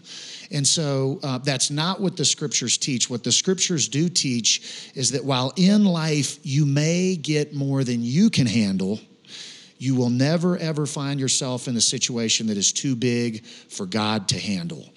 And 0.52 0.68
so 0.68 1.20
uh, 1.24 1.40
that's 1.40 1.72
not 1.72 2.00
what 2.00 2.18
the 2.18 2.26
scriptures 2.26 2.78
teach. 2.78 3.10
What 3.10 3.24
the 3.24 3.32
scriptures 3.32 3.88
do 3.88 4.10
teach 4.10 4.92
is 4.94 5.10
that 5.12 5.26
while 5.26 5.52
in 5.56 5.86
life 5.86 6.38
you 6.44 6.68
may 6.68 7.16
get 7.16 7.56
more 7.56 7.84
than 7.84 8.04
you 8.04 8.30
can 8.30 8.46
handle, 8.46 9.00
you 9.84 9.96
will 9.96 10.10
never 10.10 10.58
ever 10.58 10.86
find 10.86 11.20
yourself 11.20 11.68
in 11.68 11.76
a 11.76 11.82
situation 11.82 12.48
that 12.48 12.58
is 12.58 12.72
too 12.72 12.96
big 12.96 13.46
for 13.46 13.86
God 13.86 14.30
to 14.30 14.40
handle. 14.40 14.88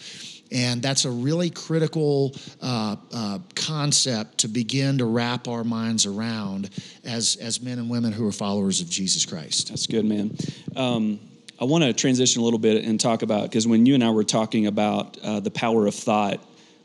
And 0.52 0.80
that's 0.80 1.04
a 1.04 1.10
really 1.10 1.50
critical 1.50 2.36
uh, 2.62 2.94
uh, 3.12 3.40
concept 3.56 4.38
to 4.38 4.48
begin 4.48 4.98
to 4.98 5.04
wrap 5.04 5.48
our 5.48 5.64
minds 5.64 6.06
around 6.06 6.70
as, 7.04 7.34
as 7.40 7.60
men 7.60 7.80
and 7.80 7.90
women 7.90 8.12
who 8.12 8.28
are 8.28 8.32
followers 8.32 8.80
of 8.80 8.88
Jesus 8.88 9.26
Christ. 9.26 9.70
That's 9.70 9.88
good, 9.88 10.04
man. 10.04 10.36
Um, 10.76 11.18
I 11.60 11.64
want 11.64 11.82
to 11.82 11.92
transition 11.92 12.42
a 12.42 12.44
little 12.44 12.60
bit 12.60 12.84
and 12.84 13.00
talk 13.00 13.22
about 13.22 13.42
because 13.42 13.66
when 13.66 13.86
you 13.86 13.94
and 13.94 14.04
I 14.04 14.10
were 14.10 14.22
talking 14.22 14.68
about 14.68 15.18
uh, 15.18 15.40
the 15.40 15.50
power 15.50 15.88
of 15.88 15.96
thought, 15.96 16.40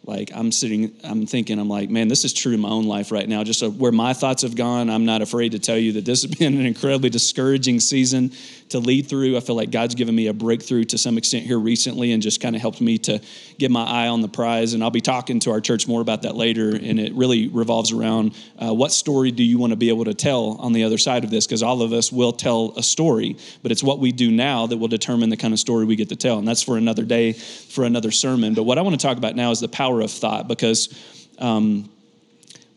like 0.06 0.32
i'm 0.34 0.52
sitting 0.52 0.92
i'm 1.04 1.28
thinking 1.28 1.60
i'm 1.60 1.70
like 1.70 1.90
man 1.90 2.08
this 2.08 2.26
is 2.26 2.34
true 2.34 2.54
in 2.54 2.60
my 2.60 2.70
own 2.70 2.86
life 2.86 3.12
right 3.12 3.30
now. 3.30 3.44
Just 3.44 3.62
where 3.62 3.92
my 3.92 4.14
thoughts 4.14 4.42
have 4.42 4.56
gone 4.56 4.90
i'm 4.90 5.06
not 5.06 5.22
afraid 5.22 5.52
to 5.52 5.60
tell 5.60 5.78
you 5.78 5.94
that 5.94 6.06
this 6.06 6.24
has 6.24 6.36
been 6.38 6.58
an 6.58 6.66
incredibly 6.66 7.10
discouraging 7.10 7.80
season 7.80 8.32
to 8.70 8.80
lead 8.80 9.08
through. 9.08 9.38
I 9.38 9.42
feel 9.42 9.56
like 9.56 9.70
god's 9.70 9.96
given 9.96 10.16
me 10.16 10.28
a 10.28 10.34
breakthrough 10.34 10.86
to 10.86 10.98
some 10.98 11.18
extent 11.18 11.46
here 11.46 11.60
recently 11.60 12.12
and 12.12 12.22
just 12.22 12.42
kind 12.42 12.56
of 12.56 12.62
helped 12.62 12.82
me 12.82 12.98
to 13.00 13.22
get 13.58 13.70
my 13.70 13.84
eye 13.84 14.08
on 14.08 14.22
the 14.22 14.28
prize. 14.28 14.74
And 14.74 14.84
i'll 14.84 14.90
be 14.90 15.02
talking 15.02 15.40
to 15.42 15.52
our 15.52 15.62
church 15.62 15.88
more 15.88 16.02
about 16.02 16.24
that 16.24 16.36
later 16.36 16.70
and 16.76 17.00
it 17.00 17.14
really 17.14 17.48
revolves 17.48 17.92
around 17.92 18.36
uh, 18.58 18.74
what 18.74 18.92
story 18.92 19.32
do 19.32 19.44
you 19.44 19.60
want 19.60 19.72
to 19.72 19.78
be 19.78 19.90
able 19.90 20.06
to 20.06 20.14
tell 20.14 20.58
on 20.60 20.74
the 20.74 20.84
other 20.84 20.98
side 20.98 21.24
of 21.24 21.30
this? 21.30 21.46
Because 21.46 21.62
all 21.62 21.82
of 21.82 21.94
us 21.94 22.12
will 22.12 22.32
tell 22.32 22.74
a 22.76 22.84
story 22.84 23.38
but 23.62 23.72
it's 23.72 23.84
what 23.84 24.00
we 24.00 24.12
do 24.12 24.32
now 24.32 24.66
that 24.66 24.78
will 24.78 24.88
determine 24.88 25.30
the 25.30 25.38
kind 25.38 25.54
of 25.54 25.60
story 25.60 25.86
we 25.86 25.96
get 25.96 26.10
to 26.10 26.16
tell. 26.16 26.40
And 26.40 26.48
that's 26.48 26.64
for 26.64 26.78
another 26.78 27.04
day 27.04 27.34
for 27.34 27.84
another 27.84 28.12
sermon. 28.12 28.54
But 28.56 28.64
what 28.64 28.78
i 28.78 28.82
want 28.82 29.00
to 29.00 29.06
talk 29.06 29.18
about 29.18 29.36
now 29.36 29.52
is 29.52 29.60
the 29.60 29.68
power 29.68 30.01
of 30.02 30.12
thought 30.12 30.48
because 30.48 30.90
um, 31.40 31.90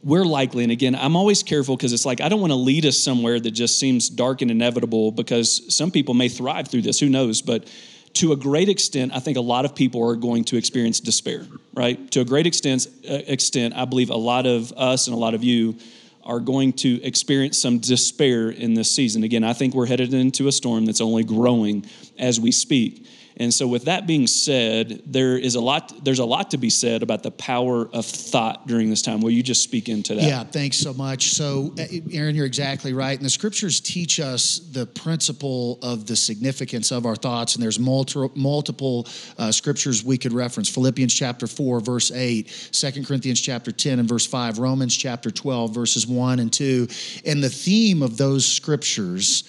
we're 0.03 0.25
likely, 0.25 0.63
and 0.63 0.73
again, 0.73 0.95
I'm 0.95 1.17
always 1.17 1.43
careful 1.43 1.77
because 1.77 1.93
it's 1.93 2.07
like 2.07 2.21
I 2.21 2.29
don't 2.29 2.41
want 2.41 2.53
to 2.53 2.57
lead 2.57 2.85
us 2.87 2.99
somewhere 2.99 3.41
that 3.41 3.51
just 3.53 3.79
seems 3.79 4.09
dark 4.09 4.43
and 4.43 4.51
inevitable 4.51 5.13
because 5.13 5.75
some 5.75 5.91
people 5.91 6.15
may 6.15 6.29
thrive 6.29 6.69
through 6.69 6.83
this, 6.83 7.01
who 7.01 7.09
knows? 7.09 7.43
But 7.43 7.67
to 8.15 8.33
a 8.33 8.37
great 8.37 8.69
extent, 8.69 9.13
I 9.15 9.19
think 9.19 9.37
a 9.37 9.41
lot 9.41 9.65
of 9.65 9.75
people 9.75 10.09
are 10.09 10.15
going 10.15 10.45
to 10.45 10.57
experience 10.57 11.01
despair, 11.01 11.47
right? 11.75 12.11
To 12.13 12.21
a 12.21 12.25
great 12.25 12.47
extent, 12.47 12.87
uh, 13.09 13.15
extent, 13.27 13.75
I 13.75 13.87
believe 13.87 14.11
a 14.11 14.17
lot 14.17 14.47
of 14.47 14.73
us 14.77 15.09
and 15.09 15.17
a 15.17 15.19
lot 15.19 15.35
of 15.35 15.43
you 15.43 15.77
are 16.25 16.41
going 16.41 16.73
to 16.73 17.03
experience 17.03 17.59
some 17.59 17.79
despair 17.79 18.51
in 18.51 18.75
this 18.75 18.91
season. 18.91 19.25
Again, 19.25 19.45
I 19.45 19.53
think 19.53 19.75
we're 19.75 19.87
headed 19.87 20.15
into 20.15 20.49
a 20.49 20.53
storm 20.53 20.87
that's 20.87 21.01
only 21.01 21.25
growing 21.25 21.85
as 22.19 22.41
we 22.41 22.51
speak. 22.51 23.07
And 23.37 23.53
so, 23.53 23.67
with 23.67 23.87
that 23.87 24.07
being 24.07 24.29
said, 24.29 25.03
there 25.07 25.37
is 25.37 25.57
a 25.57 25.61
lot. 25.61 26.05
There's 26.05 26.21
a 26.21 26.25
lot 26.25 26.53
to 26.53 26.57
be 26.57 26.71
said 26.71 27.03
about 27.03 27.23
the 27.25 27.33
power 27.33 27.89
of 27.93 28.07
thought 28.07 28.67
during 28.69 28.91
this 28.91 29.03
time. 29.03 29.21
Will 29.21 29.31
you 29.31 29.43
just 29.43 29.63
speak 29.63 29.89
into 29.89 30.15
that? 30.15 30.23
Yeah, 30.23 30.45
thanks 30.45 30.77
so 30.77 30.95
much. 30.95 31.31
So, 31.31 31.75
Aaron, 32.13 32.37
you're 32.37 32.47
exactly 32.47 32.93
right. 32.93 33.17
And 33.17 33.25
the 33.25 33.31
scriptures 33.31 33.81
teach 33.81 34.21
us 34.21 34.61
the 34.71 34.87
principle 34.87 35.81
of 35.83 36.07
the 36.07 36.15
significance 36.15 36.93
of 36.93 37.07
our 37.07 37.17
thoughts. 37.17 37.57
And 37.57 37.63
there's 37.63 37.79
multi- 37.79 38.31
multiple 38.37 39.09
uh, 39.37 39.51
scriptures 39.51 40.05
we 40.05 40.17
could 40.17 40.33
reference: 40.33 40.69
Philippians 40.69 41.13
chapter 41.13 41.49
four, 41.49 41.81
verse 41.81 42.13
eight; 42.13 42.51
Second 42.71 43.05
Corinthians 43.07 43.41
chapter 43.41 43.73
ten 43.73 43.99
and 43.99 44.09
verse 44.09 44.27
five; 44.27 44.61
Romans 44.61 44.97
chapter 44.97 45.33
twelve, 45.33 45.75
verses 45.75 46.07
one 46.07 46.39
and 46.39 46.53
two. 46.53 46.87
And 47.27 47.43
the 47.43 47.51
theme 47.51 48.03
of 48.03 48.17
those 48.17 48.47
scriptures 48.47 49.43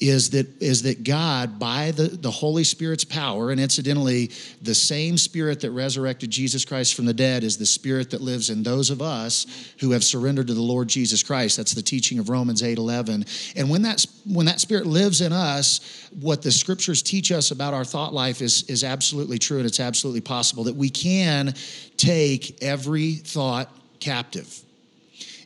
is 0.00 0.30
that 0.30 0.60
is 0.62 0.82
that 0.82 1.04
God, 1.04 1.58
by 1.58 1.90
the, 1.90 2.04
the 2.04 2.30
Holy 2.30 2.64
Spirit's 2.64 3.04
power, 3.04 3.50
and 3.50 3.60
incidentally, 3.60 4.30
the 4.62 4.74
same 4.74 5.18
Spirit 5.18 5.60
that 5.60 5.70
resurrected 5.72 6.30
Jesus 6.30 6.64
Christ 6.64 6.94
from 6.94 7.04
the 7.04 7.12
dead 7.12 7.44
is 7.44 7.58
the 7.58 7.66
Spirit 7.66 8.10
that 8.10 8.22
lives 8.22 8.48
in 8.48 8.62
those 8.62 8.88
of 8.88 9.02
us 9.02 9.46
who 9.78 9.90
have 9.90 10.02
surrendered 10.02 10.46
to 10.46 10.54
the 10.54 10.60
Lord 10.60 10.88
Jesus 10.88 11.22
Christ. 11.22 11.58
That's 11.58 11.74
the 11.74 11.82
teaching 11.82 12.18
of 12.18 12.30
Romans 12.30 12.62
8 12.62 12.78
11. 12.78 13.26
And 13.56 13.68
when 13.68 13.82
that, 13.82 14.06
when 14.26 14.46
that 14.46 14.60
Spirit 14.60 14.86
lives 14.86 15.20
in 15.20 15.32
us, 15.32 16.08
what 16.18 16.40
the 16.40 16.50
scriptures 16.50 17.02
teach 17.02 17.30
us 17.30 17.50
about 17.50 17.74
our 17.74 17.84
thought 17.84 18.14
life 18.14 18.40
is, 18.40 18.62
is 18.70 18.82
absolutely 18.82 19.38
true, 19.38 19.58
and 19.58 19.66
it's 19.66 19.80
absolutely 19.80 20.22
possible 20.22 20.64
that 20.64 20.76
we 20.76 20.88
can 20.88 21.54
take 21.98 22.62
every 22.62 23.14
thought 23.16 23.68
captive 24.00 24.62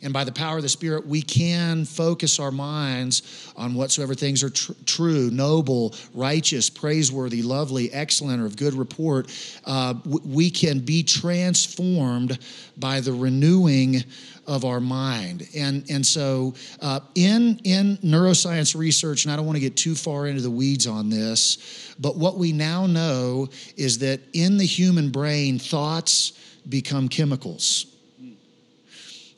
And 0.04 0.12
by 0.12 0.22
the 0.22 0.32
power 0.32 0.58
of 0.58 0.62
the 0.62 0.68
Spirit, 0.68 1.06
we 1.06 1.22
can 1.22 1.86
focus 1.86 2.38
our 2.38 2.50
minds 2.50 3.52
on 3.56 3.74
whatsoever 3.74 4.14
things 4.14 4.44
are 4.44 4.50
tr- 4.50 4.72
true, 4.84 5.30
noble, 5.30 5.94
righteous, 6.12 6.68
praiseworthy, 6.68 7.40
lovely, 7.40 7.90
excellent, 7.90 8.42
or 8.42 8.46
of 8.46 8.54
good 8.56 8.74
report. 8.74 9.32
Uh, 9.64 9.94
w- 9.94 10.20
we 10.26 10.50
can 10.50 10.80
be 10.80 11.02
transformed 11.02 12.38
by 12.76 13.00
the 13.00 13.12
renewing 13.12 14.04
of 14.46 14.66
our 14.66 14.80
mind. 14.80 15.48
And, 15.56 15.88
and 15.90 16.04
so, 16.04 16.54
uh, 16.82 17.00
in, 17.14 17.58
in 17.64 17.96
neuroscience 17.98 18.76
research, 18.76 19.24
and 19.24 19.32
I 19.32 19.36
don't 19.36 19.46
want 19.46 19.56
to 19.56 19.60
get 19.60 19.74
too 19.74 19.94
far 19.94 20.26
into 20.26 20.42
the 20.42 20.50
weeds 20.50 20.86
on 20.86 21.08
this, 21.08 21.94
but 21.98 22.16
what 22.16 22.36
we 22.36 22.52
now 22.52 22.86
know 22.86 23.48
is 23.78 24.00
that 24.00 24.20
in 24.34 24.58
the 24.58 24.66
human 24.66 25.08
brain, 25.08 25.58
thoughts 25.58 26.38
become 26.68 27.08
chemicals. 27.08 27.93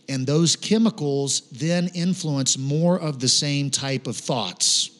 And 0.08 0.26
those 0.26 0.56
chemicals 0.56 1.42
then 1.50 1.88
influence 1.94 2.56
more 2.56 2.98
of 2.98 3.18
the 3.18 3.28
same 3.28 3.70
type 3.70 4.06
of 4.06 4.16
thoughts. 4.16 4.90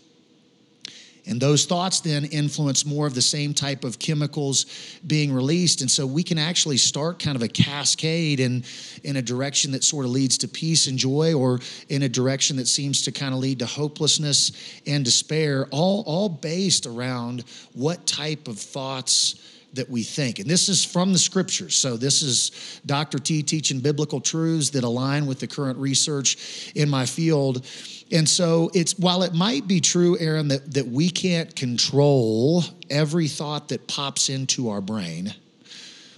And 1.29 1.41
those 1.41 1.65
thoughts 1.65 2.01
then 2.01 2.25
influence 2.27 2.87
more 2.87 3.05
of 3.07 3.15
the 3.15 3.23
same 3.23 3.53
type 3.53 3.83
of 3.83 3.99
chemicals 3.99 4.67
being 5.09 5.33
released. 5.33 5.81
And 5.81 5.91
so 5.91 6.07
we 6.07 6.23
can 6.23 6.39
actually 6.39 6.77
start 6.77 7.19
kind 7.19 7.35
of 7.35 7.43
a 7.43 7.49
cascade 7.49 8.39
in, 8.39 8.63
in 9.03 9.17
a 9.17 9.23
direction 9.23 9.73
that 9.73 9.83
sort 9.83 10.05
of 10.05 10.13
leads 10.13 10.39
to 10.39 10.49
peace 10.49 10.87
and 10.87 10.97
joy, 10.97 11.35
or 11.35 11.59
in 11.89 12.05
a 12.05 12.09
direction 12.09 12.57
that 12.59 12.69
seems 12.69 13.03
to 13.03 13.13
kind 13.13 13.35
of 13.35 13.41
lead 13.41 13.59
to 13.59 13.67
hopelessness 13.67 14.53
and 14.87 15.05
despair, 15.05 15.67
all, 15.73 16.05
all 16.07 16.29
based 16.29 16.87
around 16.87 17.43
what 17.73 18.07
type 18.07 18.47
of 18.47 18.57
thoughts 18.57 19.35
that 19.77 19.89
we 19.89 20.03
think. 20.03 20.39
And 20.39 20.49
this 20.49 20.69
is 20.69 20.85
from 20.85 21.13
the 21.13 21.19
scriptures. 21.19 21.75
So 21.75 21.97
this 21.97 22.23
is 22.23 22.81
Dr. 22.85 23.19
T 23.19 23.43
teaching 23.43 23.81
biblical 23.81 24.21
truths 24.21 24.71
that 24.71 24.85
align 24.85 25.27
with 25.27 25.41
the 25.41 25.47
current 25.47 25.79
research 25.79 26.73
in 26.75 26.91
my 26.91 27.07
field. 27.07 27.65
And 28.13 28.29
so 28.29 28.71
it's 28.75 28.99
while 28.99 29.23
it 29.23 29.33
might 29.33 29.67
be 29.67 29.81
true, 29.81 30.19
Aaron, 30.19 30.49
that, 30.49 30.75
that 30.75 30.87
we 30.87 31.09
can't 31.09 31.55
control 31.55 32.65
every 32.91 33.29
thought 33.29 33.69
that 33.69 33.87
pops 33.89 34.29
into 34.29 34.69
our 34.69 34.81
brain, 34.81 35.35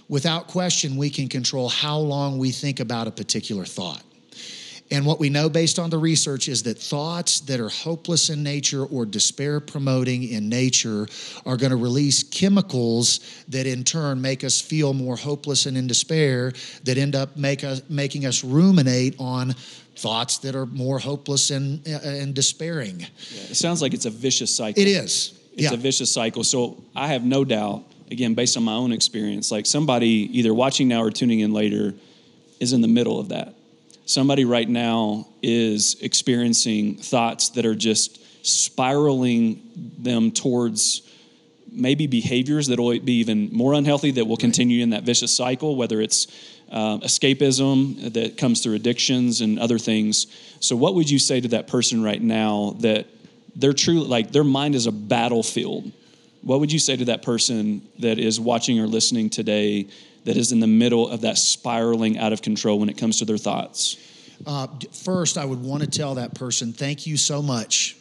without 0.07 0.47
question, 0.47 0.97
we 0.97 1.09
can 1.09 1.27
control 1.27 1.69
how 1.69 1.97
long 1.97 2.37
we 2.37 2.51
think 2.51 2.79
about 2.79 3.07
a 3.07 3.11
particular 3.11 3.65
thought. 3.65 4.03
And 4.91 5.05
what 5.05 5.19
we 5.19 5.29
know 5.29 5.49
based 5.49 5.77
on 5.77 5.91
the 5.91 5.99
research 5.99 6.47
is 6.47 6.63
that 6.63 6.77
thoughts 6.77 7.41
that 7.41 7.59
are 7.59 7.69
hopeless 7.69 8.29
in 8.29 8.41
nature 8.41 8.85
or 8.85 9.05
despair 9.05 9.59
promoting 9.59 10.23
in 10.23 10.49
nature 10.49 11.07
are 11.45 11.57
going 11.57 11.69
to 11.69 11.75
release 11.77 12.23
chemicals 12.23 13.19
that 13.49 13.67
in 13.67 13.83
turn 13.83 14.19
make 14.19 14.43
us 14.43 14.59
feel 14.59 14.93
more 14.93 15.15
hopeless 15.15 15.67
and 15.67 15.77
in 15.77 15.85
despair, 15.85 16.53
that 16.85 16.97
end 16.97 17.15
up 17.15 17.37
make 17.37 17.63
us, 17.63 17.81
making 17.87 18.25
us 18.25 18.43
ruminate 18.43 19.15
on 19.19 19.53
thoughts 19.95 20.39
that 20.39 20.55
are 20.55 20.65
more 20.65 20.97
hopeless 20.97 21.51
and, 21.51 21.87
uh, 21.87 21.99
and 22.03 22.33
despairing. 22.33 22.99
Yeah, 22.99 23.41
it 23.49 23.55
sounds 23.55 23.81
like 23.81 23.93
it's 23.93 24.05
a 24.05 24.09
vicious 24.09 24.55
cycle. 24.55 24.81
It 24.81 24.87
is. 24.87 25.39
It's 25.53 25.63
yeah. 25.63 25.73
a 25.73 25.77
vicious 25.77 26.11
cycle. 26.11 26.43
So 26.43 26.81
I 26.95 27.07
have 27.07 27.23
no 27.23 27.43
doubt, 27.43 27.83
again, 28.09 28.33
based 28.33 28.57
on 28.57 28.63
my 28.63 28.73
own 28.73 28.91
experience, 28.91 29.51
like 29.51 29.65
somebody 29.65 30.07
either 30.39 30.53
watching 30.53 30.87
now 30.87 31.03
or 31.03 31.11
tuning 31.11 31.41
in 31.41 31.53
later 31.53 31.93
is 32.59 32.73
in 32.73 32.81
the 32.81 32.87
middle 32.87 33.19
of 33.19 33.29
that. 33.29 33.53
Somebody 34.09 34.43
right 34.43 34.67
now 34.67 35.27
is 35.43 35.95
experiencing 36.01 36.97
thoughts 36.97 37.49
that 37.49 37.63
are 37.63 37.75
just 37.75 38.19
spiraling 38.43 39.61
them 39.99 40.31
towards 40.31 41.03
maybe 41.71 42.07
behaviors 42.07 42.65
that 42.69 42.79
will 42.79 42.99
be 42.99 43.19
even 43.19 43.49
more 43.53 43.75
unhealthy 43.75 44.09
that 44.09 44.25
will 44.25 44.35
continue 44.35 44.81
in 44.81 44.89
that 44.89 45.03
vicious 45.03 45.31
cycle, 45.31 45.75
whether 45.75 46.01
it's 46.01 46.25
uh, 46.71 46.97
escapism 46.97 48.11
that 48.13 48.35
comes 48.35 48.63
through 48.63 48.73
addictions 48.73 49.41
and 49.41 49.59
other 49.59 49.77
things. 49.77 50.25
So, 50.59 50.75
what 50.75 50.95
would 50.95 51.07
you 51.07 51.19
say 51.19 51.39
to 51.39 51.49
that 51.49 51.67
person 51.67 52.01
right 52.01 52.19
now 52.19 52.77
that 52.79 53.05
they're 53.55 53.73
truly 53.73 54.07
like 54.07 54.31
their 54.31 54.43
mind 54.43 54.73
is 54.73 54.87
a 54.87 54.91
battlefield? 54.91 55.91
What 56.49 56.61
would 56.61 56.71
you 56.71 56.79
say 56.79 56.97
to 56.97 57.05
that 57.05 57.21
person 57.21 57.87
that 57.99 58.17
is 58.17 58.39
watching 58.39 58.79
or 58.79 58.87
listening 58.87 59.29
today 59.29 59.85
that 60.23 60.35
is 60.35 60.51
in 60.51 60.59
the 60.59 60.65
middle 60.65 61.07
of 61.07 61.21
that 61.21 61.37
spiraling 61.37 62.17
out 62.17 62.33
of 62.33 62.41
control 62.41 62.79
when 62.79 62.89
it 62.89 62.97
comes 62.97 63.19
to 63.19 63.25
their 63.25 63.37
thoughts? 63.37 63.97
Uh, 64.47 64.65
first, 64.91 65.37
I 65.37 65.45
would 65.45 65.61
want 65.61 65.83
to 65.83 65.87
tell 65.87 66.15
that 66.15 66.33
person, 66.33 66.73
thank 66.73 67.05
you 67.05 67.17
so 67.17 67.43
much 67.43 67.98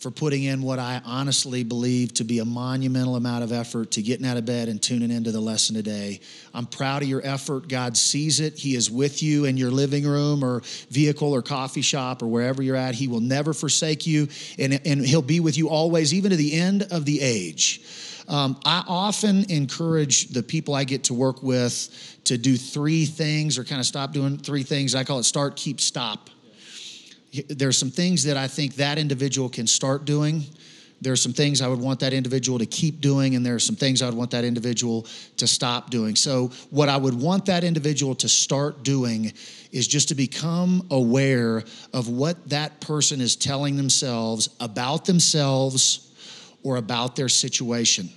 for 0.00 0.10
putting 0.10 0.44
in 0.44 0.62
what 0.62 0.78
I 0.78 1.02
honestly 1.04 1.62
believe 1.62 2.14
to 2.14 2.24
be 2.24 2.38
a 2.38 2.44
monumental 2.44 3.16
amount 3.16 3.44
of 3.44 3.52
effort 3.52 3.90
to 3.92 4.02
getting 4.02 4.24
out 4.26 4.38
of 4.38 4.46
bed 4.46 4.68
and 4.68 4.80
tuning 4.82 5.10
into 5.10 5.30
the 5.30 5.40
lesson 5.40 5.76
today. 5.76 6.20
I'm 6.54 6.64
proud 6.64 7.02
of 7.02 7.08
your 7.08 7.20
effort. 7.22 7.68
God 7.68 7.98
sees 7.98 8.40
it. 8.40 8.58
He 8.58 8.74
is 8.74 8.90
with 8.90 9.22
you 9.22 9.44
in 9.44 9.58
your 9.58 9.70
living 9.70 10.06
room 10.06 10.42
or 10.42 10.62
vehicle 10.88 11.34
or 11.34 11.42
coffee 11.42 11.82
shop 11.82 12.22
or 12.22 12.28
wherever 12.28 12.62
you're 12.62 12.76
at. 12.76 12.94
He 12.94 13.08
will 13.08 13.20
never 13.20 13.52
forsake 13.52 14.06
you, 14.06 14.28
and, 14.58 14.80
and 14.86 15.04
He'll 15.04 15.20
be 15.20 15.38
with 15.38 15.58
you 15.58 15.68
always, 15.68 16.14
even 16.14 16.30
to 16.30 16.36
the 16.36 16.54
end 16.54 16.84
of 16.90 17.04
the 17.04 17.20
age. 17.20 17.82
Um, 18.26 18.58
I 18.64 18.82
often 18.88 19.50
encourage 19.50 20.28
the 20.28 20.42
people 20.42 20.74
I 20.74 20.84
get 20.84 21.04
to 21.04 21.14
work 21.14 21.42
with 21.42 22.18
to 22.24 22.38
do 22.38 22.56
three 22.56 23.04
things 23.04 23.58
or 23.58 23.64
kind 23.64 23.80
of 23.80 23.86
stop 23.86 24.12
doing 24.12 24.38
three 24.38 24.62
things. 24.62 24.94
I 24.94 25.04
call 25.04 25.18
it 25.18 25.24
start, 25.24 25.56
keep, 25.56 25.78
stop 25.78 26.30
there's 27.48 27.78
some 27.78 27.90
things 27.90 28.24
that 28.24 28.36
I 28.36 28.48
think 28.48 28.74
that 28.76 28.98
individual 28.98 29.48
can 29.48 29.66
start 29.66 30.04
doing. 30.04 30.44
There 31.02 31.12
are 31.12 31.16
some 31.16 31.32
things 31.32 31.62
I 31.62 31.68
would 31.68 31.80
want 31.80 32.00
that 32.00 32.12
individual 32.12 32.58
to 32.58 32.66
keep 32.66 33.00
doing, 33.00 33.34
and 33.34 33.46
there 33.46 33.54
are 33.54 33.60
some 33.60 33.76
things 33.76 34.02
I 34.02 34.06
would 34.06 34.14
want 34.14 34.32
that 34.32 34.44
individual 34.44 35.06
to 35.38 35.46
stop 35.46 35.88
doing. 35.88 36.14
So, 36.14 36.48
what 36.68 36.90
I 36.90 36.96
would 36.96 37.14
want 37.14 37.46
that 37.46 37.64
individual 37.64 38.14
to 38.16 38.28
start 38.28 38.82
doing 38.82 39.32
is 39.72 39.86
just 39.86 40.08
to 40.08 40.14
become 40.14 40.86
aware 40.90 41.64
of 41.94 42.08
what 42.08 42.48
that 42.50 42.80
person 42.80 43.20
is 43.20 43.34
telling 43.34 43.76
themselves 43.76 44.50
about 44.60 45.06
themselves 45.06 46.12
or 46.62 46.76
about 46.76 47.16
their 47.16 47.28
situation. 47.30 48.10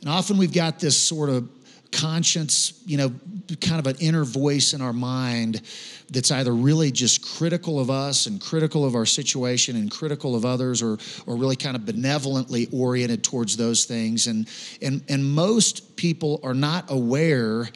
And 0.00 0.08
often 0.08 0.36
we've 0.36 0.52
got 0.52 0.78
this 0.78 0.96
sort 0.96 1.30
of 1.30 1.48
conscience, 1.94 2.82
you 2.86 2.96
know, 2.96 3.12
kind 3.60 3.78
of 3.78 3.86
an 3.86 3.96
inner 4.00 4.24
voice 4.24 4.72
in 4.72 4.80
our 4.80 4.92
mind 4.92 5.62
that's 6.10 6.30
either 6.30 6.52
really 6.52 6.90
just 6.90 7.24
critical 7.36 7.78
of 7.80 7.90
us 7.90 8.26
and 8.26 8.40
critical 8.40 8.84
of 8.84 8.94
our 8.94 9.06
situation 9.06 9.76
and 9.76 9.90
critical 9.90 10.34
of 10.34 10.44
others 10.44 10.82
or, 10.82 10.98
or 11.26 11.36
really 11.36 11.56
kind 11.56 11.76
of 11.76 11.86
benevolently 11.86 12.68
oriented 12.72 13.22
towards 13.22 13.56
those 13.56 13.84
things. 13.84 14.26
And, 14.26 14.48
and, 14.82 15.02
and 15.08 15.24
most 15.24 15.96
people 15.96 16.40
are 16.42 16.54
not 16.54 16.90
aware 16.90 17.68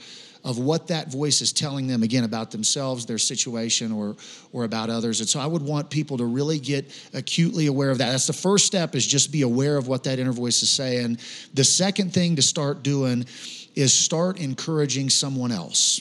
of 0.44 0.58
what 0.58 0.86
that 0.86 1.10
voice 1.10 1.40
is 1.40 1.52
telling 1.52 1.86
them 1.86 2.02
again 2.02 2.24
about 2.24 2.50
themselves 2.50 3.04
their 3.04 3.18
situation 3.18 3.92
or 3.92 4.16
or 4.52 4.64
about 4.64 4.88
others. 4.88 5.20
And 5.20 5.28
so 5.28 5.40
i 5.40 5.46
would 5.46 5.62
want 5.62 5.90
people 5.90 6.16
to 6.18 6.24
really 6.24 6.58
get 6.58 6.90
acutely 7.12 7.66
aware 7.66 7.90
of 7.90 7.98
that. 7.98 8.10
That's 8.10 8.26
the 8.26 8.32
first 8.32 8.64
step 8.64 8.94
is 8.94 9.06
just 9.06 9.32
be 9.32 9.42
aware 9.42 9.76
of 9.76 9.88
what 9.88 10.04
that 10.04 10.18
inner 10.18 10.32
voice 10.32 10.62
is 10.62 10.70
saying. 10.70 11.18
The 11.54 11.64
second 11.64 12.14
thing 12.14 12.36
to 12.36 12.42
start 12.42 12.82
doing 12.82 13.26
is 13.78 13.92
start 13.92 14.40
encouraging 14.40 15.08
someone 15.08 15.52
else. 15.52 16.00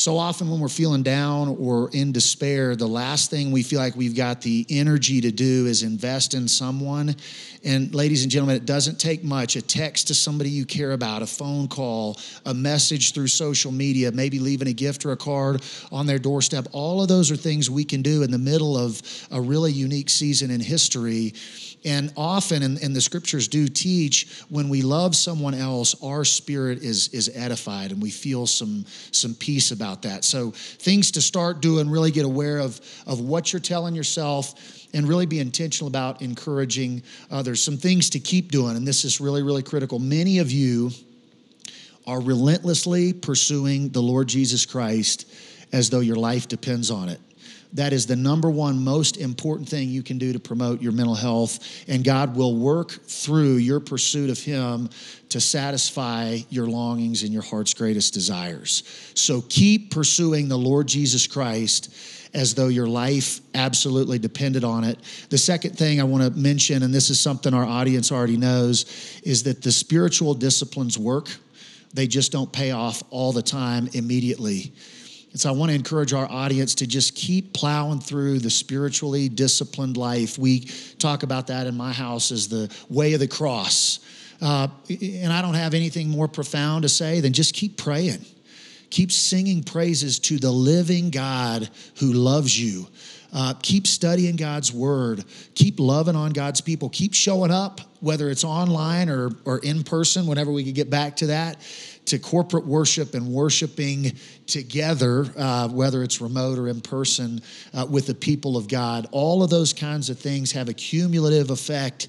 So 0.00 0.16
often, 0.16 0.50
when 0.50 0.60
we're 0.60 0.68
feeling 0.68 1.02
down 1.02 1.58
or 1.60 1.90
in 1.92 2.10
despair, 2.10 2.74
the 2.74 2.86
last 2.86 3.28
thing 3.28 3.52
we 3.52 3.62
feel 3.62 3.80
like 3.80 3.94
we've 3.94 4.16
got 4.16 4.40
the 4.40 4.64
energy 4.70 5.20
to 5.20 5.30
do 5.30 5.66
is 5.66 5.82
invest 5.82 6.32
in 6.32 6.48
someone. 6.48 7.14
And, 7.64 7.94
ladies 7.94 8.22
and 8.22 8.32
gentlemen, 8.32 8.56
it 8.56 8.64
doesn't 8.64 8.98
take 8.98 9.22
much 9.22 9.56
a 9.56 9.60
text 9.60 10.06
to 10.06 10.14
somebody 10.14 10.48
you 10.48 10.64
care 10.64 10.92
about, 10.92 11.20
a 11.20 11.26
phone 11.26 11.68
call, 11.68 12.18
a 12.46 12.54
message 12.54 13.12
through 13.12 13.26
social 13.26 13.72
media, 13.72 14.10
maybe 14.10 14.38
leaving 14.38 14.68
a 14.68 14.72
gift 14.72 15.04
or 15.04 15.12
a 15.12 15.18
card 15.18 15.60
on 15.92 16.06
their 16.06 16.18
doorstep. 16.18 16.68
All 16.72 17.02
of 17.02 17.08
those 17.08 17.30
are 17.30 17.36
things 17.36 17.68
we 17.68 17.84
can 17.84 18.00
do 18.00 18.22
in 18.22 18.30
the 18.30 18.38
middle 18.38 18.78
of 18.78 19.02
a 19.30 19.38
really 19.38 19.70
unique 19.70 20.08
season 20.08 20.50
in 20.50 20.60
history 20.60 21.34
and 21.84 22.12
often, 22.16 22.62
and, 22.62 22.82
and 22.82 22.94
the 22.94 23.00
scriptures 23.00 23.48
do 23.48 23.66
teach, 23.66 24.42
when 24.50 24.68
we 24.68 24.82
love 24.82 25.16
someone 25.16 25.54
else, 25.54 25.94
our 26.02 26.24
spirit 26.24 26.82
is, 26.82 27.08
is 27.08 27.30
edified 27.34 27.90
and 27.90 28.02
we 28.02 28.10
feel 28.10 28.46
some, 28.46 28.84
some 29.12 29.34
peace 29.34 29.70
about 29.70 29.89
that. 30.02 30.24
So, 30.24 30.50
things 30.50 31.10
to 31.12 31.20
start 31.20 31.60
doing, 31.60 31.88
really 31.88 32.10
get 32.10 32.24
aware 32.24 32.58
of, 32.58 32.80
of 33.06 33.20
what 33.20 33.52
you're 33.52 33.60
telling 33.60 33.94
yourself 33.94 34.54
and 34.92 35.08
really 35.08 35.26
be 35.26 35.38
intentional 35.38 35.88
about 35.88 36.22
encouraging 36.22 37.02
others. 37.30 37.62
Some 37.62 37.76
things 37.76 38.10
to 38.10 38.20
keep 38.20 38.50
doing, 38.50 38.76
and 38.76 38.86
this 38.86 39.04
is 39.04 39.20
really, 39.20 39.42
really 39.42 39.62
critical. 39.62 39.98
Many 39.98 40.38
of 40.38 40.50
you 40.50 40.90
are 42.06 42.20
relentlessly 42.20 43.12
pursuing 43.12 43.90
the 43.90 44.02
Lord 44.02 44.28
Jesus 44.28 44.66
Christ 44.66 45.30
as 45.72 45.90
though 45.90 46.00
your 46.00 46.16
life 46.16 46.48
depends 46.48 46.90
on 46.90 47.08
it. 47.08 47.20
That 47.74 47.92
is 47.92 48.06
the 48.06 48.16
number 48.16 48.50
one 48.50 48.82
most 48.82 49.16
important 49.16 49.68
thing 49.68 49.88
you 49.88 50.02
can 50.02 50.18
do 50.18 50.32
to 50.32 50.40
promote 50.40 50.82
your 50.82 50.92
mental 50.92 51.14
health. 51.14 51.84
And 51.88 52.02
God 52.02 52.36
will 52.36 52.56
work 52.56 52.90
through 52.90 53.56
your 53.56 53.78
pursuit 53.78 54.28
of 54.30 54.38
Him 54.38 54.90
to 55.28 55.40
satisfy 55.40 56.38
your 56.48 56.66
longings 56.66 57.22
and 57.22 57.32
your 57.32 57.42
heart's 57.42 57.74
greatest 57.74 58.12
desires. 58.12 58.82
So 59.14 59.42
keep 59.48 59.92
pursuing 59.92 60.48
the 60.48 60.58
Lord 60.58 60.88
Jesus 60.88 61.26
Christ 61.26 61.94
as 62.34 62.54
though 62.54 62.68
your 62.68 62.86
life 62.86 63.40
absolutely 63.54 64.18
depended 64.18 64.64
on 64.64 64.84
it. 64.84 64.98
The 65.30 65.38
second 65.38 65.76
thing 65.76 66.00
I 66.00 66.04
want 66.04 66.22
to 66.22 66.38
mention, 66.38 66.82
and 66.82 66.94
this 66.94 67.10
is 67.10 67.18
something 67.18 67.54
our 67.54 67.64
audience 67.64 68.12
already 68.12 68.36
knows, 68.36 69.20
is 69.24 69.44
that 69.44 69.62
the 69.62 69.72
spiritual 69.72 70.34
disciplines 70.34 70.98
work. 70.98 71.28
They 71.92 72.06
just 72.06 72.30
don't 72.30 72.52
pay 72.52 72.70
off 72.70 73.02
all 73.10 73.32
the 73.32 73.42
time 73.42 73.88
immediately. 73.94 74.72
And 75.32 75.40
so 75.40 75.48
I 75.48 75.52
want 75.52 75.70
to 75.70 75.74
encourage 75.74 76.12
our 76.12 76.28
audience 76.28 76.74
to 76.76 76.86
just 76.86 77.14
keep 77.14 77.52
plowing 77.52 78.00
through 78.00 78.40
the 78.40 78.50
spiritually 78.50 79.28
disciplined 79.28 79.96
life. 79.96 80.38
We 80.38 80.60
talk 80.98 81.22
about 81.22 81.46
that 81.48 81.66
in 81.66 81.76
my 81.76 81.92
house 81.92 82.32
as 82.32 82.48
the 82.48 82.74
way 82.88 83.14
of 83.14 83.20
the 83.20 83.28
cross. 83.28 84.00
Uh, 84.42 84.68
and 84.88 85.32
I 85.32 85.42
don't 85.42 85.54
have 85.54 85.74
anything 85.74 86.08
more 86.08 86.26
profound 86.26 86.82
to 86.82 86.88
say 86.88 87.20
than 87.20 87.32
just 87.32 87.54
keep 87.54 87.76
praying. 87.76 88.24
Keep 88.90 89.12
singing 89.12 89.62
praises 89.62 90.18
to 90.20 90.38
the 90.38 90.50
living 90.50 91.10
God 91.10 91.70
who 92.00 92.12
loves 92.12 92.58
you. 92.58 92.88
Uh, 93.32 93.54
keep 93.62 93.86
studying 93.86 94.36
God's 94.36 94.72
word. 94.72 95.24
Keep 95.54 95.78
loving 95.78 96.16
on 96.16 96.32
God's 96.32 96.60
people. 96.60 96.88
Keep 96.88 97.14
showing 97.14 97.50
up, 97.50 97.80
whether 98.00 98.28
it's 98.28 98.44
online 98.44 99.08
or, 99.08 99.30
or 99.44 99.58
in 99.60 99.84
person, 99.84 100.26
whenever 100.26 100.50
we 100.50 100.64
can 100.64 100.72
get 100.72 100.90
back 100.90 101.16
to 101.16 101.26
that 101.28 101.58
to 102.06 102.18
corporate 102.18 102.66
worship 102.66 103.14
and 103.14 103.28
worshiping 103.28 104.12
together, 104.46 105.26
uh, 105.36 105.68
whether 105.68 106.02
it's 106.02 106.20
remote 106.20 106.58
or 106.58 106.68
in 106.68 106.80
person, 106.80 107.40
uh, 107.72 107.86
with 107.88 108.06
the 108.06 108.14
people 108.14 108.56
of 108.56 108.66
God. 108.66 109.06
All 109.12 109.44
of 109.44 109.50
those 109.50 109.72
kinds 109.72 110.10
of 110.10 110.18
things 110.18 110.50
have 110.52 110.68
a 110.68 110.74
cumulative 110.74 111.50
effect 111.50 112.08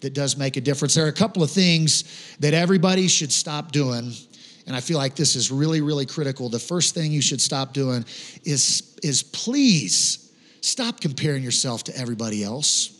that 0.00 0.14
does 0.14 0.36
make 0.38 0.56
a 0.56 0.60
difference. 0.60 0.94
There 0.94 1.04
are 1.04 1.10
a 1.10 1.12
couple 1.12 1.42
of 1.42 1.50
things 1.50 2.36
that 2.40 2.54
everybody 2.54 3.08
should 3.08 3.30
stop 3.30 3.72
doing. 3.72 4.12
And 4.66 4.76
I 4.76 4.80
feel 4.80 4.96
like 4.96 5.16
this 5.16 5.36
is 5.36 5.50
really, 5.50 5.80
really 5.80 6.06
critical. 6.06 6.48
The 6.48 6.58
first 6.58 6.94
thing 6.94 7.12
you 7.12 7.22
should 7.22 7.40
stop 7.40 7.72
doing 7.72 8.04
is, 8.44 8.96
is 9.02 9.22
please 9.22 10.21
stop 10.62 11.00
comparing 11.00 11.42
yourself 11.42 11.84
to 11.84 11.96
everybody 11.96 12.42
else. 12.42 12.98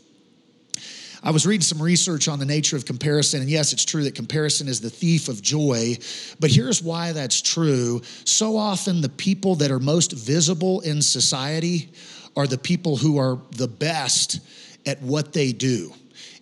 I 1.24 1.30
was 1.30 1.46
reading 1.46 1.62
some 1.62 1.80
research 1.80 2.26
on 2.26 2.40
the 2.40 2.44
nature 2.44 2.76
of 2.76 2.84
comparison, 2.84 3.40
and 3.40 3.48
yes, 3.48 3.72
it's 3.72 3.84
true 3.84 4.02
that 4.04 4.16
comparison 4.16 4.66
is 4.66 4.80
the 4.80 4.90
thief 4.90 5.28
of 5.28 5.40
joy, 5.40 5.96
but 6.40 6.50
here's 6.50 6.82
why 6.82 7.12
that's 7.12 7.40
true. 7.40 8.02
So 8.24 8.56
often, 8.56 9.00
the 9.00 9.08
people 9.08 9.54
that 9.56 9.70
are 9.70 9.78
most 9.78 10.12
visible 10.12 10.80
in 10.80 11.00
society 11.00 11.90
are 12.36 12.48
the 12.48 12.58
people 12.58 12.96
who 12.96 13.18
are 13.18 13.38
the 13.52 13.68
best 13.68 14.40
at 14.84 15.00
what 15.00 15.32
they 15.32 15.52
do. 15.52 15.94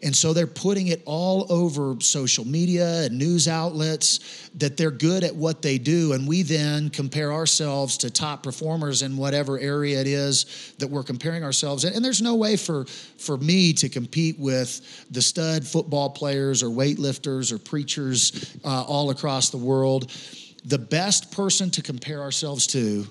And 0.03 0.17
so 0.17 0.33
they're 0.33 0.47
putting 0.47 0.89
it 0.89 1.03
all 1.05 1.47
over 1.53 1.95
social 2.01 2.47
media 2.47 3.03
and 3.03 3.19
news 3.19 3.49
outlets 3.49 4.49
that 4.55 4.77
they're 4.77 4.91
good 4.91 5.25
at 5.25 5.35
what 5.35 5.61
they 5.61 5.77
do. 5.77 6.15
And 6.15 6.27
we 6.27 6.43
then 6.43 6.89
compare 6.89 7.33
ourselves 7.33 7.99
to 7.99 8.11
top 8.11 8.43
performers 8.43 9.03
in 9.03 9.17
whatever 9.17 9.59
area 9.59 10.01
it 10.01 10.07
is 10.07 10.73
that 10.79 10.89
we're 10.89 11.03
comparing 11.03 11.45
ourselves 11.45 11.85
in. 11.85 11.93
And 11.93 12.03
there's 12.03 12.23
no 12.23 12.35
way 12.35 12.57
for, 12.57 12.87
for 13.19 13.37
me 13.37 13.75
to 13.75 13.91
compete 13.91 14.39
with 14.39 15.07
the 15.11 15.21
stud 15.21 15.67
football 15.67 16.09
players 16.09 16.63
or 16.63 16.69
weightlifters 16.69 17.53
or 17.53 17.59
preachers 17.59 18.57
uh, 18.65 18.83
all 18.85 19.11
across 19.11 19.51
the 19.51 19.59
world. 19.59 20.11
The 20.65 20.79
best 20.79 21.31
person 21.31 21.71
to 21.73 21.83
compare 21.83 22.23
ourselves 22.23 22.67
to 22.69 23.07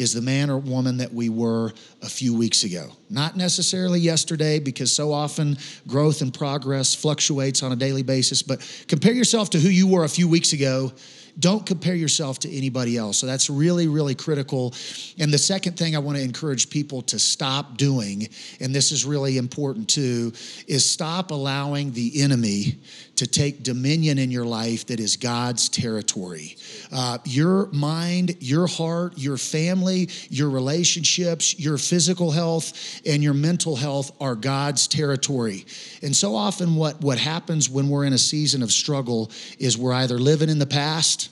is 0.00 0.14
the 0.14 0.22
man 0.22 0.48
or 0.50 0.58
woman 0.58 0.96
that 0.96 1.12
we 1.12 1.28
were 1.28 1.72
a 2.02 2.08
few 2.08 2.34
weeks 2.34 2.64
ago. 2.64 2.90
Not 3.10 3.36
necessarily 3.36 4.00
yesterday, 4.00 4.58
because 4.58 4.90
so 4.90 5.12
often 5.12 5.58
growth 5.86 6.22
and 6.22 6.32
progress 6.32 6.94
fluctuates 6.94 7.62
on 7.62 7.72
a 7.72 7.76
daily 7.76 8.02
basis, 8.02 8.42
but 8.42 8.60
compare 8.88 9.12
yourself 9.12 9.50
to 9.50 9.60
who 9.60 9.68
you 9.68 9.86
were 9.86 10.04
a 10.04 10.08
few 10.08 10.28
weeks 10.28 10.52
ago 10.52 10.92
don't 11.38 11.64
compare 11.64 11.94
yourself 11.94 12.38
to 12.40 12.54
anybody 12.54 12.96
else. 12.96 13.18
So 13.18 13.26
that's 13.26 13.48
really, 13.48 13.88
really 13.88 14.14
critical. 14.14 14.74
And 15.18 15.32
the 15.32 15.38
second 15.38 15.76
thing 15.76 15.96
I 15.96 15.98
want 15.98 16.18
to 16.18 16.24
encourage 16.24 16.70
people 16.70 17.02
to 17.02 17.18
stop 17.18 17.76
doing, 17.76 18.28
and 18.60 18.74
this 18.74 18.92
is 18.92 19.04
really 19.04 19.38
important 19.38 19.88
too, 19.88 20.32
is 20.66 20.84
stop 20.84 21.30
allowing 21.30 21.92
the 21.92 22.22
enemy 22.22 22.78
to 23.20 23.26
take 23.26 23.62
dominion 23.62 24.18
in 24.18 24.30
your 24.30 24.46
life 24.46 24.86
that 24.86 24.98
is 24.98 25.18
God's 25.18 25.68
territory. 25.68 26.56
Uh, 26.90 27.18
your 27.26 27.66
mind, 27.66 28.34
your 28.40 28.66
heart, 28.66 29.18
your 29.18 29.36
family, 29.36 30.08
your 30.30 30.48
relationships, 30.48 31.60
your 31.60 31.76
physical 31.76 32.30
health, 32.30 32.72
and 33.04 33.22
your 33.22 33.34
mental 33.34 33.76
health 33.76 34.10
are 34.22 34.34
God's 34.34 34.88
territory. 34.88 35.66
And 36.02 36.16
so 36.16 36.34
often, 36.34 36.76
what, 36.76 37.02
what 37.02 37.18
happens 37.18 37.68
when 37.68 37.90
we're 37.90 38.06
in 38.06 38.14
a 38.14 38.18
season 38.18 38.62
of 38.62 38.72
struggle 38.72 39.30
is 39.58 39.76
we're 39.76 39.92
either 39.92 40.18
living 40.18 40.48
in 40.48 40.58
the 40.58 40.64
past 40.64 41.28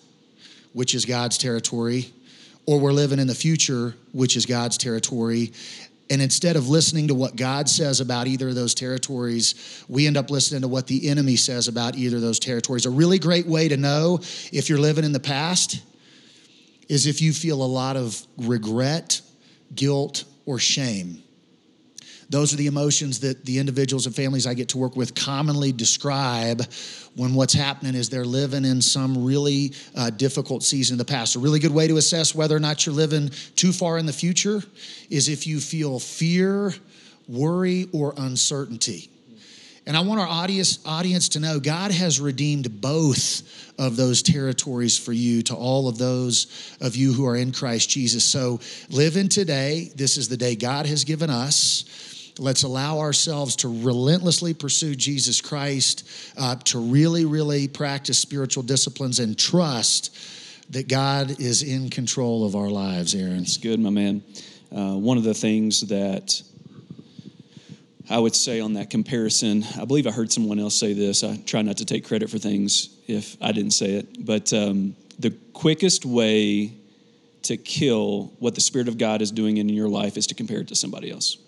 which 0.74 0.94
is 0.94 1.06
God's 1.06 1.38
territory, 1.38 2.12
or 2.66 2.78
we're 2.78 2.92
living 2.92 3.18
in 3.18 3.28
the 3.28 3.34
future, 3.34 3.94
which 4.12 4.36
is 4.36 4.44
God's 4.44 4.76
territory. 4.76 5.52
And 6.10 6.22
instead 6.22 6.56
of 6.56 6.68
listening 6.68 7.08
to 7.08 7.14
what 7.14 7.36
God 7.36 7.68
says 7.68 8.00
about 8.00 8.26
either 8.26 8.48
of 8.48 8.54
those 8.54 8.74
territories, 8.74 9.84
we 9.88 10.06
end 10.06 10.16
up 10.16 10.30
listening 10.30 10.62
to 10.62 10.68
what 10.68 10.86
the 10.86 11.08
enemy 11.08 11.36
says 11.36 11.68
about 11.68 11.96
either 11.96 12.16
of 12.16 12.22
those 12.22 12.38
territories. 12.38 12.86
A 12.86 12.90
really 12.90 13.18
great 13.18 13.46
way 13.46 13.68
to 13.68 13.76
know 13.76 14.18
if 14.52 14.68
you're 14.68 14.78
living 14.78 15.04
in 15.04 15.12
the 15.12 15.20
past 15.20 15.82
is 16.88 17.06
if 17.06 17.20
you 17.20 17.32
feel 17.32 17.62
a 17.62 17.66
lot 17.66 17.96
of 17.96 18.26
regret, 18.38 19.20
guilt, 19.74 20.24
or 20.46 20.58
shame. 20.58 21.22
Those 22.30 22.52
are 22.52 22.56
the 22.56 22.66
emotions 22.66 23.20
that 23.20 23.44
the 23.46 23.58
individuals 23.58 24.06
and 24.06 24.14
families 24.14 24.46
I 24.46 24.52
get 24.52 24.68
to 24.70 24.78
work 24.78 24.96
with 24.96 25.14
commonly 25.14 25.72
describe 25.72 26.62
when 27.16 27.34
what's 27.34 27.54
happening 27.54 27.94
is 27.94 28.10
they're 28.10 28.24
living 28.24 28.64
in 28.64 28.82
some 28.82 29.24
really 29.24 29.72
uh, 29.96 30.10
difficult 30.10 30.62
season 30.62 30.94
in 30.94 30.98
the 30.98 31.04
past. 31.06 31.36
A 31.36 31.38
really 31.38 31.58
good 31.58 31.72
way 31.72 31.88
to 31.88 31.96
assess 31.96 32.34
whether 32.34 32.54
or 32.54 32.60
not 32.60 32.84
you're 32.84 32.94
living 32.94 33.30
too 33.56 33.72
far 33.72 33.96
in 33.96 34.04
the 34.04 34.12
future 34.12 34.62
is 35.08 35.28
if 35.28 35.46
you 35.46 35.58
feel 35.58 35.98
fear, 35.98 36.74
worry, 37.28 37.88
or 37.92 38.12
uncertainty. 38.18 39.10
And 39.86 39.96
I 39.96 40.00
want 40.00 40.20
our 40.20 40.28
audience, 40.28 40.80
audience 40.84 41.30
to 41.30 41.40
know 41.40 41.58
God 41.58 41.92
has 41.92 42.20
redeemed 42.20 42.82
both 42.82 43.42
of 43.78 43.96
those 43.96 44.20
territories 44.20 44.98
for 44.98 45.14
you 45.14 45.40
to 45.44 45.54
all 45.54 45.88
of 45.88 45.96
those 45.96 46.76
of 46.82 46.94
you 46.94 47.14
who 47.14 47.24
are 47.26 47.36
in 47.36 47.52
Christ 47.52 47.88
Jesus. 47.88 48.22
So 48.22 48.60
live 48.90 49.16
in 49.16 49.30
today. 49.30 49.90
This 49.96 50.18
is 50.18 50.28
the 50.28 50.36
day 50.36 50.56
God 50.56 50.84
has 50.84 51.04
given 51.04 51.30
us. 51.30 51.86
Let's 52.38 52.62
allow 52.62 52.98
ourselves 53.00 53.56
to 53.56 53.68
relentlessly 53.68 54.54
pursue 54.54 54.94
Jesus 54.94 55.40
Christ, 55.40 56.08
uh, 56.36 56.56
to 56.56 56.78
really, 56.78 57.24
really 57.24 57.68
practice 57.68 58.18
spiritual 58.18 58.62
disciplines 58.62 59.18
and 59.18 59.38
trust 59.38 60.16
that 60.70 60.88
God 60.88 61.40
is 61.40 61.62
in 61.62 61.90
control 61.90 62.46
of 62.46 62.54
our 62.54 62.68
lives, 62.68 63.14
Aaron. 63.14 63.38
It's 63.38 63.56
good, 63.56 63.80
my 63.80 63.90
man. 63.90 64.22
Uh, 64.70 64.94
one 64.94 65.16
of 65.16 65.24
the 65.24 65.34
things 65.34 65.80
that 65.88 66.42
I 68.10 68.18
would 68.18 68.34
say 68.34 68.60
on 68.60 68.74
that 68.74 68.90
comparison, 68.90 69.64
I 69.78 69.84
believe 69.84 70.06
I 70.06 70.10
heard 70.10 70.32
someone 70.32 70.58
else 70.58 70.74
say 70.74 70.92
this. 70.92 71.24
I 71.24 71.36
try 71.36 71.62
not 71.62 71.78
to 71.78 71.84
take 71.84 72.06
credit 72.06 72.30
for 72.30 72.38
things 72.38 72.90
if 73.06 73.36
I 73.42 73.52
didn't 73.52 73.72
say 73.72 73.92
it, 73.92 74.24
but 74.24 74.52
um, 74.52 74.94
the 75.18 75.30
quickest 75.52 76.04
way 76.04 76.72
to 77.42 77.56
kill 77.56 78.32
what 78.38 78.54
the 78.54 78.60
Spirit 78.60 78.88
of 78.88 78.98
God 78.98 79.22
is 79.22 79.30
doing 79.30 79.56
in 79.56 79.68
your 79.68 79.88
life 79.88 80.16
is 80.16 80.26
to 80.28 80.34
compare 80.34 80.60
it 80.60 80.68
to 80.68 80.74
somebody 80.74 81.10
else. 81.10 81.38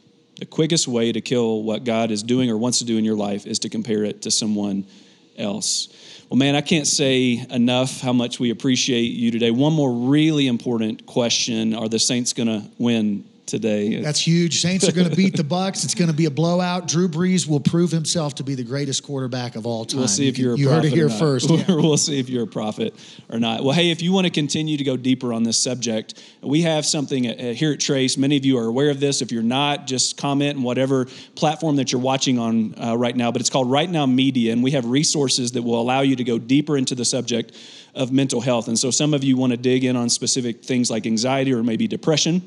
The 0.41 0.47
quickest 0.47 0.89
way 0.89 1.13
to 1.13 1.21
kill 1.21 1.63
what 1.63 1.85
God 1.85 2.11
is 2.11 2.23
doing 2.23 2.49
or 2.51 2.57
wants 2.57 2.79
to 2.79 2.87
do 2.87 2.97
in 2.97 3.05
your 3.05 3.15
life 3.15 3.47
is 3.47 3.59
to 3.59 3.69
compare 3.69 4.05
it 4.05 4.23
to 4.23 4.31
someone 4.31 4.87
else. 5.37 5.89
Well, 6.31 6.39
man, 6.39 6.57
I 6.57 6.63
can't 6.63 6.87
say 6.87 7.45
enough 7.51 8.01
how 8.01 8.15
much 8.15 8.41
we 8.41 8.49
appreciate 8.49 9.13
you 9.13 9.31
today. 9.31 9.51
One 9.51 9.75
more 9.75 9.93
really 9.93 10.47
important 10.47 11.05
question 11.05 11.75
Are 11.75 11.91
the 11.91 11.99
Saints 11.99 12.33
going 12.33 12.47
to 12.49 12.67
win 12.79 13.29
today. 13.51 14.01
That's 14.01 14.21
huge. 14.21 14.61
Saints 14.61 14.89
are 14.89 14.93
going 14.93 15.11
to 15.11 15.17
beat 15.17 15.37
the 15.37 15.43
Bucs. 15.43 15.85
It's 15.85 15.95
going 15.95 16.11
to 16.11 16.17
be 16.17 16.27
a 16.27 16.31
blowout. 16.31 16.87
Drew 16.89 17.09
Brees 17.09 17.47
will 17.47 17.61
prove 17.61 17.91
himself 17.91 18.37
to 18.37 18.45
be 18.45 18.55
the 18.55 18.63
greatest 18.63 19.03
quarterback 19.03 19.57
of 19.57 19.67
all 19.67 19.85
time. 19.85 19.99
We'll 19.99 20.09
see 20.09 20.29
if 20.29 20.39
you're 20.39 20.57
you, 20.57 20.71
a 20.71 20.75
heard 20.75 20.85
it 20.85 20.93
here 20.93 21.11
first. 21.11 21.51
Yeah. 21.61 21.65
we'll 21.69 21.97
see 21.97 22.21
if 22.21 22.29
you're 22.31 22.45
a 22.45 22.47
prophet 22.47 22.95
or 23.29 23.41
not. 23.41 23.65
Well, 23.65 23.75
hey, 23.75 23.91
if 23.91 24.03
you 24.03 24.13
want 24.13 24.27
to 24.27 24.31
continue 24.31 24.77
to 24.77 24.85
go 24.85 24.97
deeper 24.97 25.33
on 25.33 25.43
this 25.43 25.59
subject, 25.59 26.23
we 26.43 26.63
have 26.63 26.87
something 26.87 27.25
here 27.25 27.73
at 27.73 27.81
Trace. 27.81 28.17
Many 28.17 28.37
of 28.37 28.45
you 28.45 28.57
are 28.59 28.67
aware 28.67 28.89
of 28.89 29.01
this. 29.01 29.21
If 29.21 29.33
you're 29.33 29.43
not, 29.43 29.87
just 29.87 30.17
comment 30.17 30.59
on 30.59 30.63
whatever 30.63 31.07
platform 31.35 31.77
that 31.77 31.91
you're 31.91 32.01
watching 32.01 32.39
on 32.39 32.81
uh, 32.81 32.97
right 32.97 33.17
now. 33.17 33.33
But 33.33 33.41
it's 33.41 33.51
called 33.51 33.71
Right 33.71 33.91
Now 33.91 34.07
Media, 34.07 34.53
and 34.53 34.63
we 34.63 34.71
have 34.71 34.87
resources 34.87 35.53
that 35.53 35.63
will 35.63 35.81
allow 35.81 36.03
you 36.03 36.15
to 36.17 36.25
go 36.25 36.39
deeper 36.39 36.77
into 36.77 36.95
the 36.95 37.05
subject 37.05 37.57
of 37.95 38.13
mental 38.13 38.41
health. 38.41 38.69
And 38.69 38.79
so 38.79 38.91
some 38.91 39.13
of 39.13 39.25
you 39.25 39.37
want 39.37 39.51
to 39.51 39.57
dig 39.57 39.85
in 39.85 39.97
on 39.97 40.09
specific 40.09 40.65
things 40.65 40.91
like 40.91 41.05
anxiety 41.05 41.53
or 41.53 41.63
maybe 41.65 41.89
depression 41.89 42.43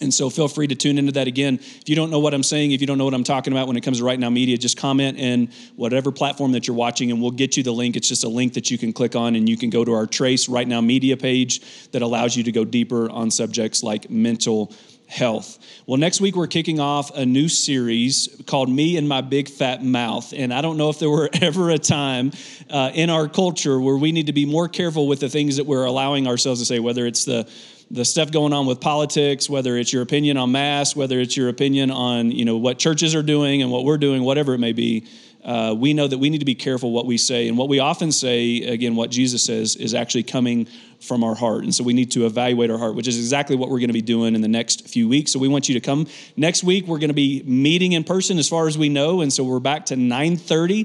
and 0.00 0.12
so 0.12 0.28
feel 0.28 0.48
free 0.48 0.66
to 0.66 0.74
tune 0.74 0.98
into 0.98 1.12
that 1.12 1.28
again. 1.28 1.54
If 1.54 1.88
you 1.88 1.94
don't 1.94 2.10
know 2.10 2.18
what 2.18 2.34
I'm 2.34 2.42
saying, 2.42 2.72
if 2.72 2.80
you 2.80 2.86
don't 2.86 2.98
know 2.98 3.04
what 3.04 3.14
I'm 3.14 3.24
talking 3.24 3.52
about 3.52 3.68
when 3.68 3.76
it 3.76 3.82
comes 3.82 3.98
to 3.98 4.04
Right 4.04 4.18
Now 4.18 4.30
Media, 4.30 4.58
just 4.58 4.76
comment 4.76 5.18
in 5.18 5.50
whatever 5.76 6.10
platform 6.10 6.52
that 6.52 6.66
you're 6.66 6.76
watching 6.76 7.10
and 7.10 7.22
we'll 7.22 7.30
get 7.30 7.56
you 7.56 7.62
the 7.62 7.72
link. 7.72 7.96
It's 7.96 8.08
just 8.08 8.24
a 8.24 8.28
link 8.28 8.54
that 8.54 8.70
you 8.70 8.78
can 8.78 8.92
click 8.92 9.14
on 9.14 9.36
and 9.36 9.48
you 9.48 9.56
can 9.56 9.70
go 9.70 9.84
to 9.84 9.92
our 9.92 10.06
Trace 10.06 10.48
Right 10.48 10.66
Now 10.66 10.80
Media 10.80 11.16
page 11.16 11.90
that 11.92 12.02
allows 12.02 12.36
you 12.36 12.42
to 12.44 12.52
go 12.52 12.64
deeper 12.64 13.08
on 13.10 13.30
subjects 13.30 13.82
like 13.82 14.10
mental 14.10 14.72
health. 15.06 15.58
Well, 15.86 15.98
next 15.98 16.20
week 16.20 16.34
we're 16.34 16.46
kicking 16.46 16.80
off 16.80 17.14
a 17.14 17.24
new 17.24 17.48
series 17.48 18.42
called 18.46 18.68
Me 18.68 18.96
and 18.96 19.08
My 19.08 19.20
Big 19.20 19.48
Fat 19.48 19.84
Mouth. 19.84 20.32
And 20.34 20.52
I 20.52 20.60
don't 20.60 20.76
know 20.76 20.88
if 20.88 20.98
there 20.98 21.10
were 21.10 21.30
ever 21.40 21.70
a 21.70 21.78
time 21.78 22.32
uh, 22.70 22.90
in 22.94 23.10
our 23.10 23.28
culture 23.28 23.78
where 23.78 23.96
we 23.96 24.12
need 24.12 24.26
to 24.26 24.32
be 24.32 24.46
more 24.46 24.68
careful 24.68 25.06
with 25.06 25.20
the 25.20 25.28
things 25.28 25.56
that 25.58 25.66
we're 25.66 25.84
allowing 25.84 26.26
ourselves 26.26 26.60
to 26.60 26.66
say, 26.66 26.78
whether 26.78 27.06
it's 27.06 27.24
the 27.24 27.48
the 27.90 28.04
stuff 28.04 28.30
going 28.30 28.52
on 28.52 28.66
with 28.66 28.80
politics, 28.80 29.48
whether 29.48 29.76
it's 29.76 29.92
your 29.92 30.02
opinion 30.02 30.36
on 30.36 30.52
mass, 30.52 30.96
whether 30.96 31.20
it's 31.20 31.36
your 31.36 31.48
opinion 31.48 31.90
on 31.90 32.30
you 32.30 32.44
know 32.44 32.56
what 32.56 32.78
churches 32.78 33.14
are 33.14 33.22
doing 33.22 33.62
and 33.62 33.70
what 33.70 33.84
we're 33.84 33.98
doing, 33.98 34.22
whatever 34.22 34.54
it 34.54 34.58
may 34.58 34.72
be. 34.72 35.06
uh, 35.44 35.74
we 35.76 35.92
know 35.92 36.08
that 36.08 36.18
we 36.18 36.30
need 36.30 36.38
to 36.38 36.44
be 36.46 36.54
careful 36.54 36.90
what 36.90 37.04
we 37.04 37.18
say. 37.18 37.48
And 37.48 37.58
what 37.58 37.68
we 37.68 37.78
often 37.78 38.10
say, 38.10 38.62
again, 38.62 38.96
what 38.96 39.10
Jesus 39.10 39.42
says, 39.44 39.76
is 39.76 39.92
actually 39.92 40.22
coming 40.22 40.66
from 41.00 41.22
our 41.22 41.34
heart. 41.34 41.64
And 41.64 41.74
so 41.74 41.84
we 41.84 41.92
need 41.92 42.10
to 42.12 42.24
evaluate 42.24 42.70
our 42.70 42.78
heart, 42.78 42.94
which 42.94 43.06
is 43.06 43.18
exactly 43.18 43.54
what 43.54 43.68
we're 43.68 43.78
going 43.78 43.88
to 43.88 43.94
be 43.94 44.00
doing 44.02 44.34
in 44.34 44.40
the 44.40 44.48
next 44.48 44.88
few 44.88 45.06
weeks. 45.06 45.32
So 45.32 45.38
we 45.38 45.48
want 45.48 45.68
you 45.68 45.74
to 45.74 45.80
come 45.80 46.06
next 46.36 46.64
week. 46.64 46.86
We're 46.86 46.98
going 46.98 47.08
to 47.08 47.14
be 47.14 47.42
meeting 47.44 47.92
in 47.92 48.04
person 48.04 48.38
as 48.38 48.48
far 48.48 48.66
as 48.66 48.78
we 48.78 48.88
know. 48.88 49.20
And 49.20 49.30
so 49.30 49.44
we're 49.44 49.60
back 49.60 49.86
to 49.86 49.96
930 49.96 50.84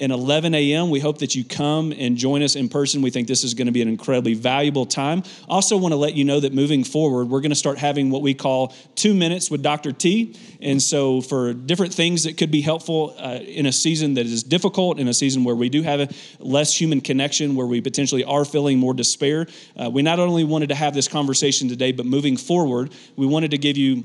and 0.00 0.10
11 0.10 0.54
a.m. 0.54 0.90
We 0.90 1.00
hope 1.00 1.18
that 1.18 1.34
you 1.34 1.44
come 1.44 1.92
and 1.92 2.16
join 2.16 2.42
us 2.42 2.56
in 2.56 2.68
person. 2.68 3.02
We 3.02 3.10
think 3.10 3.28
this 3.28 3.44
is 3.44 3.54
going 3.54 3.66
to 3.66 3.72
be 3.72 3.82
an 3.82 3.88
incredibly 3.88 4.34
valuable 4.34 4.86
time. 4.86 5.22
Also, 5.48 5.76
want 5.76 5.92
to 5.92 5.96
let 5.96 6.14
you 6.14 6.24
know 6.24 6.40
that 6.40 6.52
moving 6.52 6.84
forward, 6.84 7.28
we're 7.28 7.40
going 7.40 7.50
to 7.50 7.56
start 7.56 7.78
having 7.78 8.10
what 8.10 8.22
we 8.22 8.34
call 8.34 8.74
two 8.96 9.14
minutes 9.14 9.50
with 9.50 9.62
Dr. 9.62 9.92
T. 9.92 10.36
And 10.60 10.82
so, 10.82 11.20
for 11.20 11.52
different 11.52 11.94
things 11.94 12.24
that 12.24 12.36
could 12.36 12.50
be 12.50 12.60
helpful 12.60 13.14
uh, 13.18 13.38
in 13.42 13.66
a 13.66 13.72
season 13.72 14.14
that 14.14 14.26
is 14.26 14.42
difficult, 14.42 14.98
in 14.98 15.08
a 15.08 15.14
season 15.14 15.44
where 15.44 15.54
we 15.54 15.68
do 15.68 15.82
have 15.82 16.00
a 16.00 16.08
less 16.38 16.78
human 16.78 17.00
connection, 17.00 17.54
where 17.54 17.66
we 17.66 17.80
potentially 17.80 18.24
are 18.24 18.44
feeling 18.44 18.78
more 18.78 18.94
despair, 18.94 19.46
uh, 19.76 19.90
we 19.90 20.02
not 20.02 20.18
only 20.18 20.44
wanted 20.44 20.70
to 20.70 20.74
have 20.74 20.94
this 20.94 21.08
conversation 21.08 21.68
today, 21.68 21.92
but 21.92 22.06
moving 22.06 22.36
forward, 22.36 22.92
we 23.16 23.26
wanted 23.26 23.52
to 23.52 23.58
give 23.58 23.76
you 23.76 24.04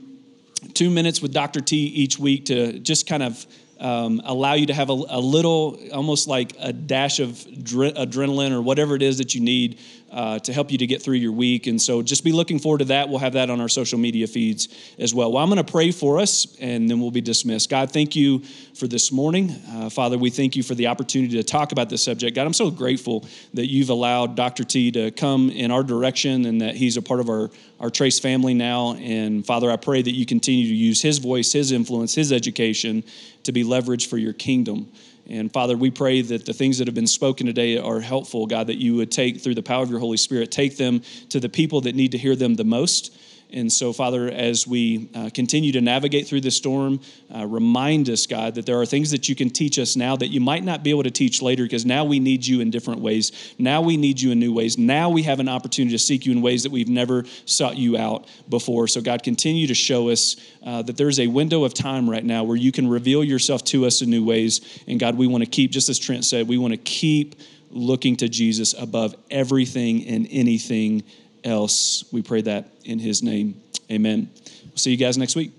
two 0.73 0.89
minutes 0.89 1.21
with 1.21 1.33
Dr. 1.33 1.61
T 1.61 1.77
each 1.77 2.19
week 2.19 2.45
to 2.45 2.79
just 2.79 3.07
kind 3.07 3.23
of 3.23 3.45
um, 3.79 4.21
allow 4.25 4.53
you 4.53 4.65
to 4.65 4.73
have 4.73 4.89
a, 4.89 4.93
a, 5.09 5.19
little, 5.19 5.79
almost 5.93 6.27
like 6.27 6.53
a 6.59 6.73
dash 6.73 7.19
of 7.19 7.45
dre- 7.63 7.93
adrenaline 7.93 8.51
or 8.51 8.61
whatever 8.61 8.95
it 8.95 9.01
is 9.01 9.19
that 9.19 9.33
you 9.33 9.41
need 9.41 9.79
uh, 10.11 10.39
to 10.39 10.51
help 10.51 10.71
you 10.71 10.77
to 10.77 10.87
get 10.87 11.01
through 11.01 11.15
your 11.15 11.31
week. 11.31 11.67
And 11.67 11.81
so 11.81 12.01
just 12.01 12.23
be 12.23 12.31
looking 12.31 12.59
forward 12.59 12.79
to 12.79 12.85
that. 12.85 13.09
We'll 13.09 13.19
have 13.19 13.33
that 13.33 13.49
on 13.49 13.61
our 13.61 13.69
social 13.69 13.99
media 13.99 14.27
feeds 14.27 14.67
as 14.97 15.13
well. 15.13 15.31
Well, 15.31 15.43
I'm 15.43 15.49
going 15.49 15.63
to 15.63 15.71
pray 15.71 15.91
for 15.91 16.19
us 16.19 16.57
and 16.59 16.89
then 16.89 16.99
we'll 16.99 17.11
be 17.11 17.21
dismissed. 17.21 17.69
God, 17.69 17.91
thank 17.91 18.15
you 18.15 18.39
for 18.73 18.87
this 18.87 19.11
morning. 19.11 19.51
Uh, 19.69 19.89
Father, 19.89 20.17
we 20.17 20.29
thank 20.29 20.55
you 20.55 20.63
for 20.63 20.75
the 20.75 20.87
opportunity 20.87 21.37
to 21.37 21.43
talk 21.43 21.71
about 21.71 21.89
this 21.89 22.03
subject. 22.03 22.35
God, 22.35 22.47
I'm 22.47 22.53
so 22.53 22.71
grateful 22.71 23.25
that 23.53 23.67
you've 23.67 23.89
allowed 23.89 24.35
Dr. 24.35 24.63
T 24.63 24.91
to 24.91 25.11
come 25.11 25.49
in 25.51 25.71
our 25.71 25.83
direction 25.83 26.45
and 26.45 26.61
that 26.61 26.75
he's 26.75 26.97
a 26.97 27.01
part 27.01 27.19
of 27.19 27.29
our, 27.29 27.49
our 27.79 27.89
Trace 27.89 28.19
family 28.19 28.53
now. 28.53 28.95
And 28.95 29.45
Father, 29.45 29.69
I 29.69 29.75
pray 29.75 30.01
that 30.01 30.11
you 30.11 30.25
continue 30.25 30.67
to 30.67 30.75
use 30.75 31.01
his 31.01 31.19
voice, 31.19 31.51
his 31.53 31.71
influence, 31.71 32.15
his 32.15 32.33
education 32.33 33.03
to 33.49 33.53
be 33.53 33.63
leveraged 33.63 34.07
for 34.07 34.17
your 34.17 34.33
kingdom. 34.33 34.91
And 35.27 35.51
Father, 35.51 35.77
we 35.77 35.91
pray 35.91 36.21
that 36.21 36.45
the 36.45 36.53
things 36.53 36.77
that 36.77 36.87
have 36.87 36.95
been 36.95 37.07
spoken 37.07 37.45
today 37.45 37.77
are 37.77 37.99
helpful, 37.99 38.47
God, 38.47 38.67
that 38.67 38.77
you 38.77 38.95
would 38.95 39.11
take 39.11 39.41
through 39.41 39.55
the 39.55 39.63
power 39.63 39.83
of 39.83 39.89
your 39.89 39.99
Holy 39.99 40.17
Spirit, 40.17 40.51
take 40.51 40.77
them 40.77 41.01
to 41.29 41.39
the 41.39 41.49
people 41.49 41.81
that 41.81 41.93
need 41.95 42.13
to 42.13 42.17
hear 42.17 42.35
them 42.35 42.55
the 42.55 42.63
most. 42.63 43.15
And 43.51 43.71
so, 43.71 43.93
Father, 43.93 44.29
as 44.29 44.67
we 44.67 45.09
uh, 45.15 45.31
continue 45.33 45.71
to 45.71 45.81
navigate 45.81 46.27
through 46.27 46.41
this 46.41 46.55
storm, 46.55 46.99
uh, 47.35 47.47
remind 47.47 48.07
us, 48.09 48.27
God, 48.27 48.55
that 48.55 48.65
there 48.67 48.79
are 48.79 48.85
things 48.85 49.09
that 49.11 49.27
you 49.27 49.35
can 49.35 49.49
teach 49.49 49.79
us 49.79 49.95
now 49.95 50.15
that 50.17 50.27
you 50.27 50.39
might 50.39 50.63
not 50.63 50.83
be 50.83 50.91
able 50.91 51.03
to 51.03 51.11
teach 51.11 51.41
later 51.41 51.63
because 51.63 51.85
now 51.85 52.05
we 52.05 52.19
need 52.19 52.45
you 52.45 52.61
in 52.61 52.69
different 52.69 53.01
ways. 53.01 53.31
Now 53.57 53.81
we 53.81 53.97
need 53.97 54.21
you 54.21 54.31
in 54.31 54.39
new 54.39 54.53
ways. 54.53 54.77
Now 54.77 55.09
we 55.09 55.23
have 55.23 55.39
an 55.39 55.49
opportunity 55.49 55.95
to 55.95 55.99
seek 55.99 56.27
you 56.27 56.31
in 56.31 56.41
ways 56.41 56.63
that 56.63 56.71
we've 56.71 56.89
never 56.89 57.25
sought 57.45 57.75
you 57.75 57.97
out 57.97 58.27
before. 58.49 58.87
So, 58.87 59.01
God, 59.01 59.23
continue 59.23 59.65
to 59.65 59.75
show 59.75 60.09
us 60.09 60.35
uh, 60.63 60.83
that 60.83 60.97
there's 60.97 61.19
a 61.19 61.27
window 61.27 61.63
of 61.63 61.73
time 61.73 62.07
right 62.07 62.23
now 62.23 62.43
where 62.43 62.57
you 62.57 62.71
can 62.71 62.87
reveal 62.87 63.23
yourself 63.23 63.63
to 63.65 63.87
us 63.87 64.03
in 64.03 64.11
new 64.11 64.23
ways. 64.23 64.83
And, 64.87 64.99
God, 64.99 65.17
we 65.17 65.25
want 65.25 65.43
to 65.43 65.49
keep, 65.49 65.71
just 65.71 65.89
as 65.89 65.97
Trent 65.97 66.23
said, 66.23 66.47
we 66.47 66.59
want 66.59 66.73
to 66.73 66.77
keep 66.77 67.35
looking 67.71 68.15
to 68.17 68.29
Jesus 68.29 68.73
above 68.77 69.15
everything 69.29 70.05
and 70.07 70.27
anything 70.29 71.03
else. 71.49 72.05
We 72.11 72.21
pray 72.21 72.41
that 72.41 72.71
in 72.85 72.99
his 72.99 73.21
name. 73.21 73.61
Amen. 73.91 74.29
We'll 74.65 74.77
see 74.77 74.91
you 74.91 74.97
guys 74.97 75.17
next 75.17 75.35
week. 75.35 75.58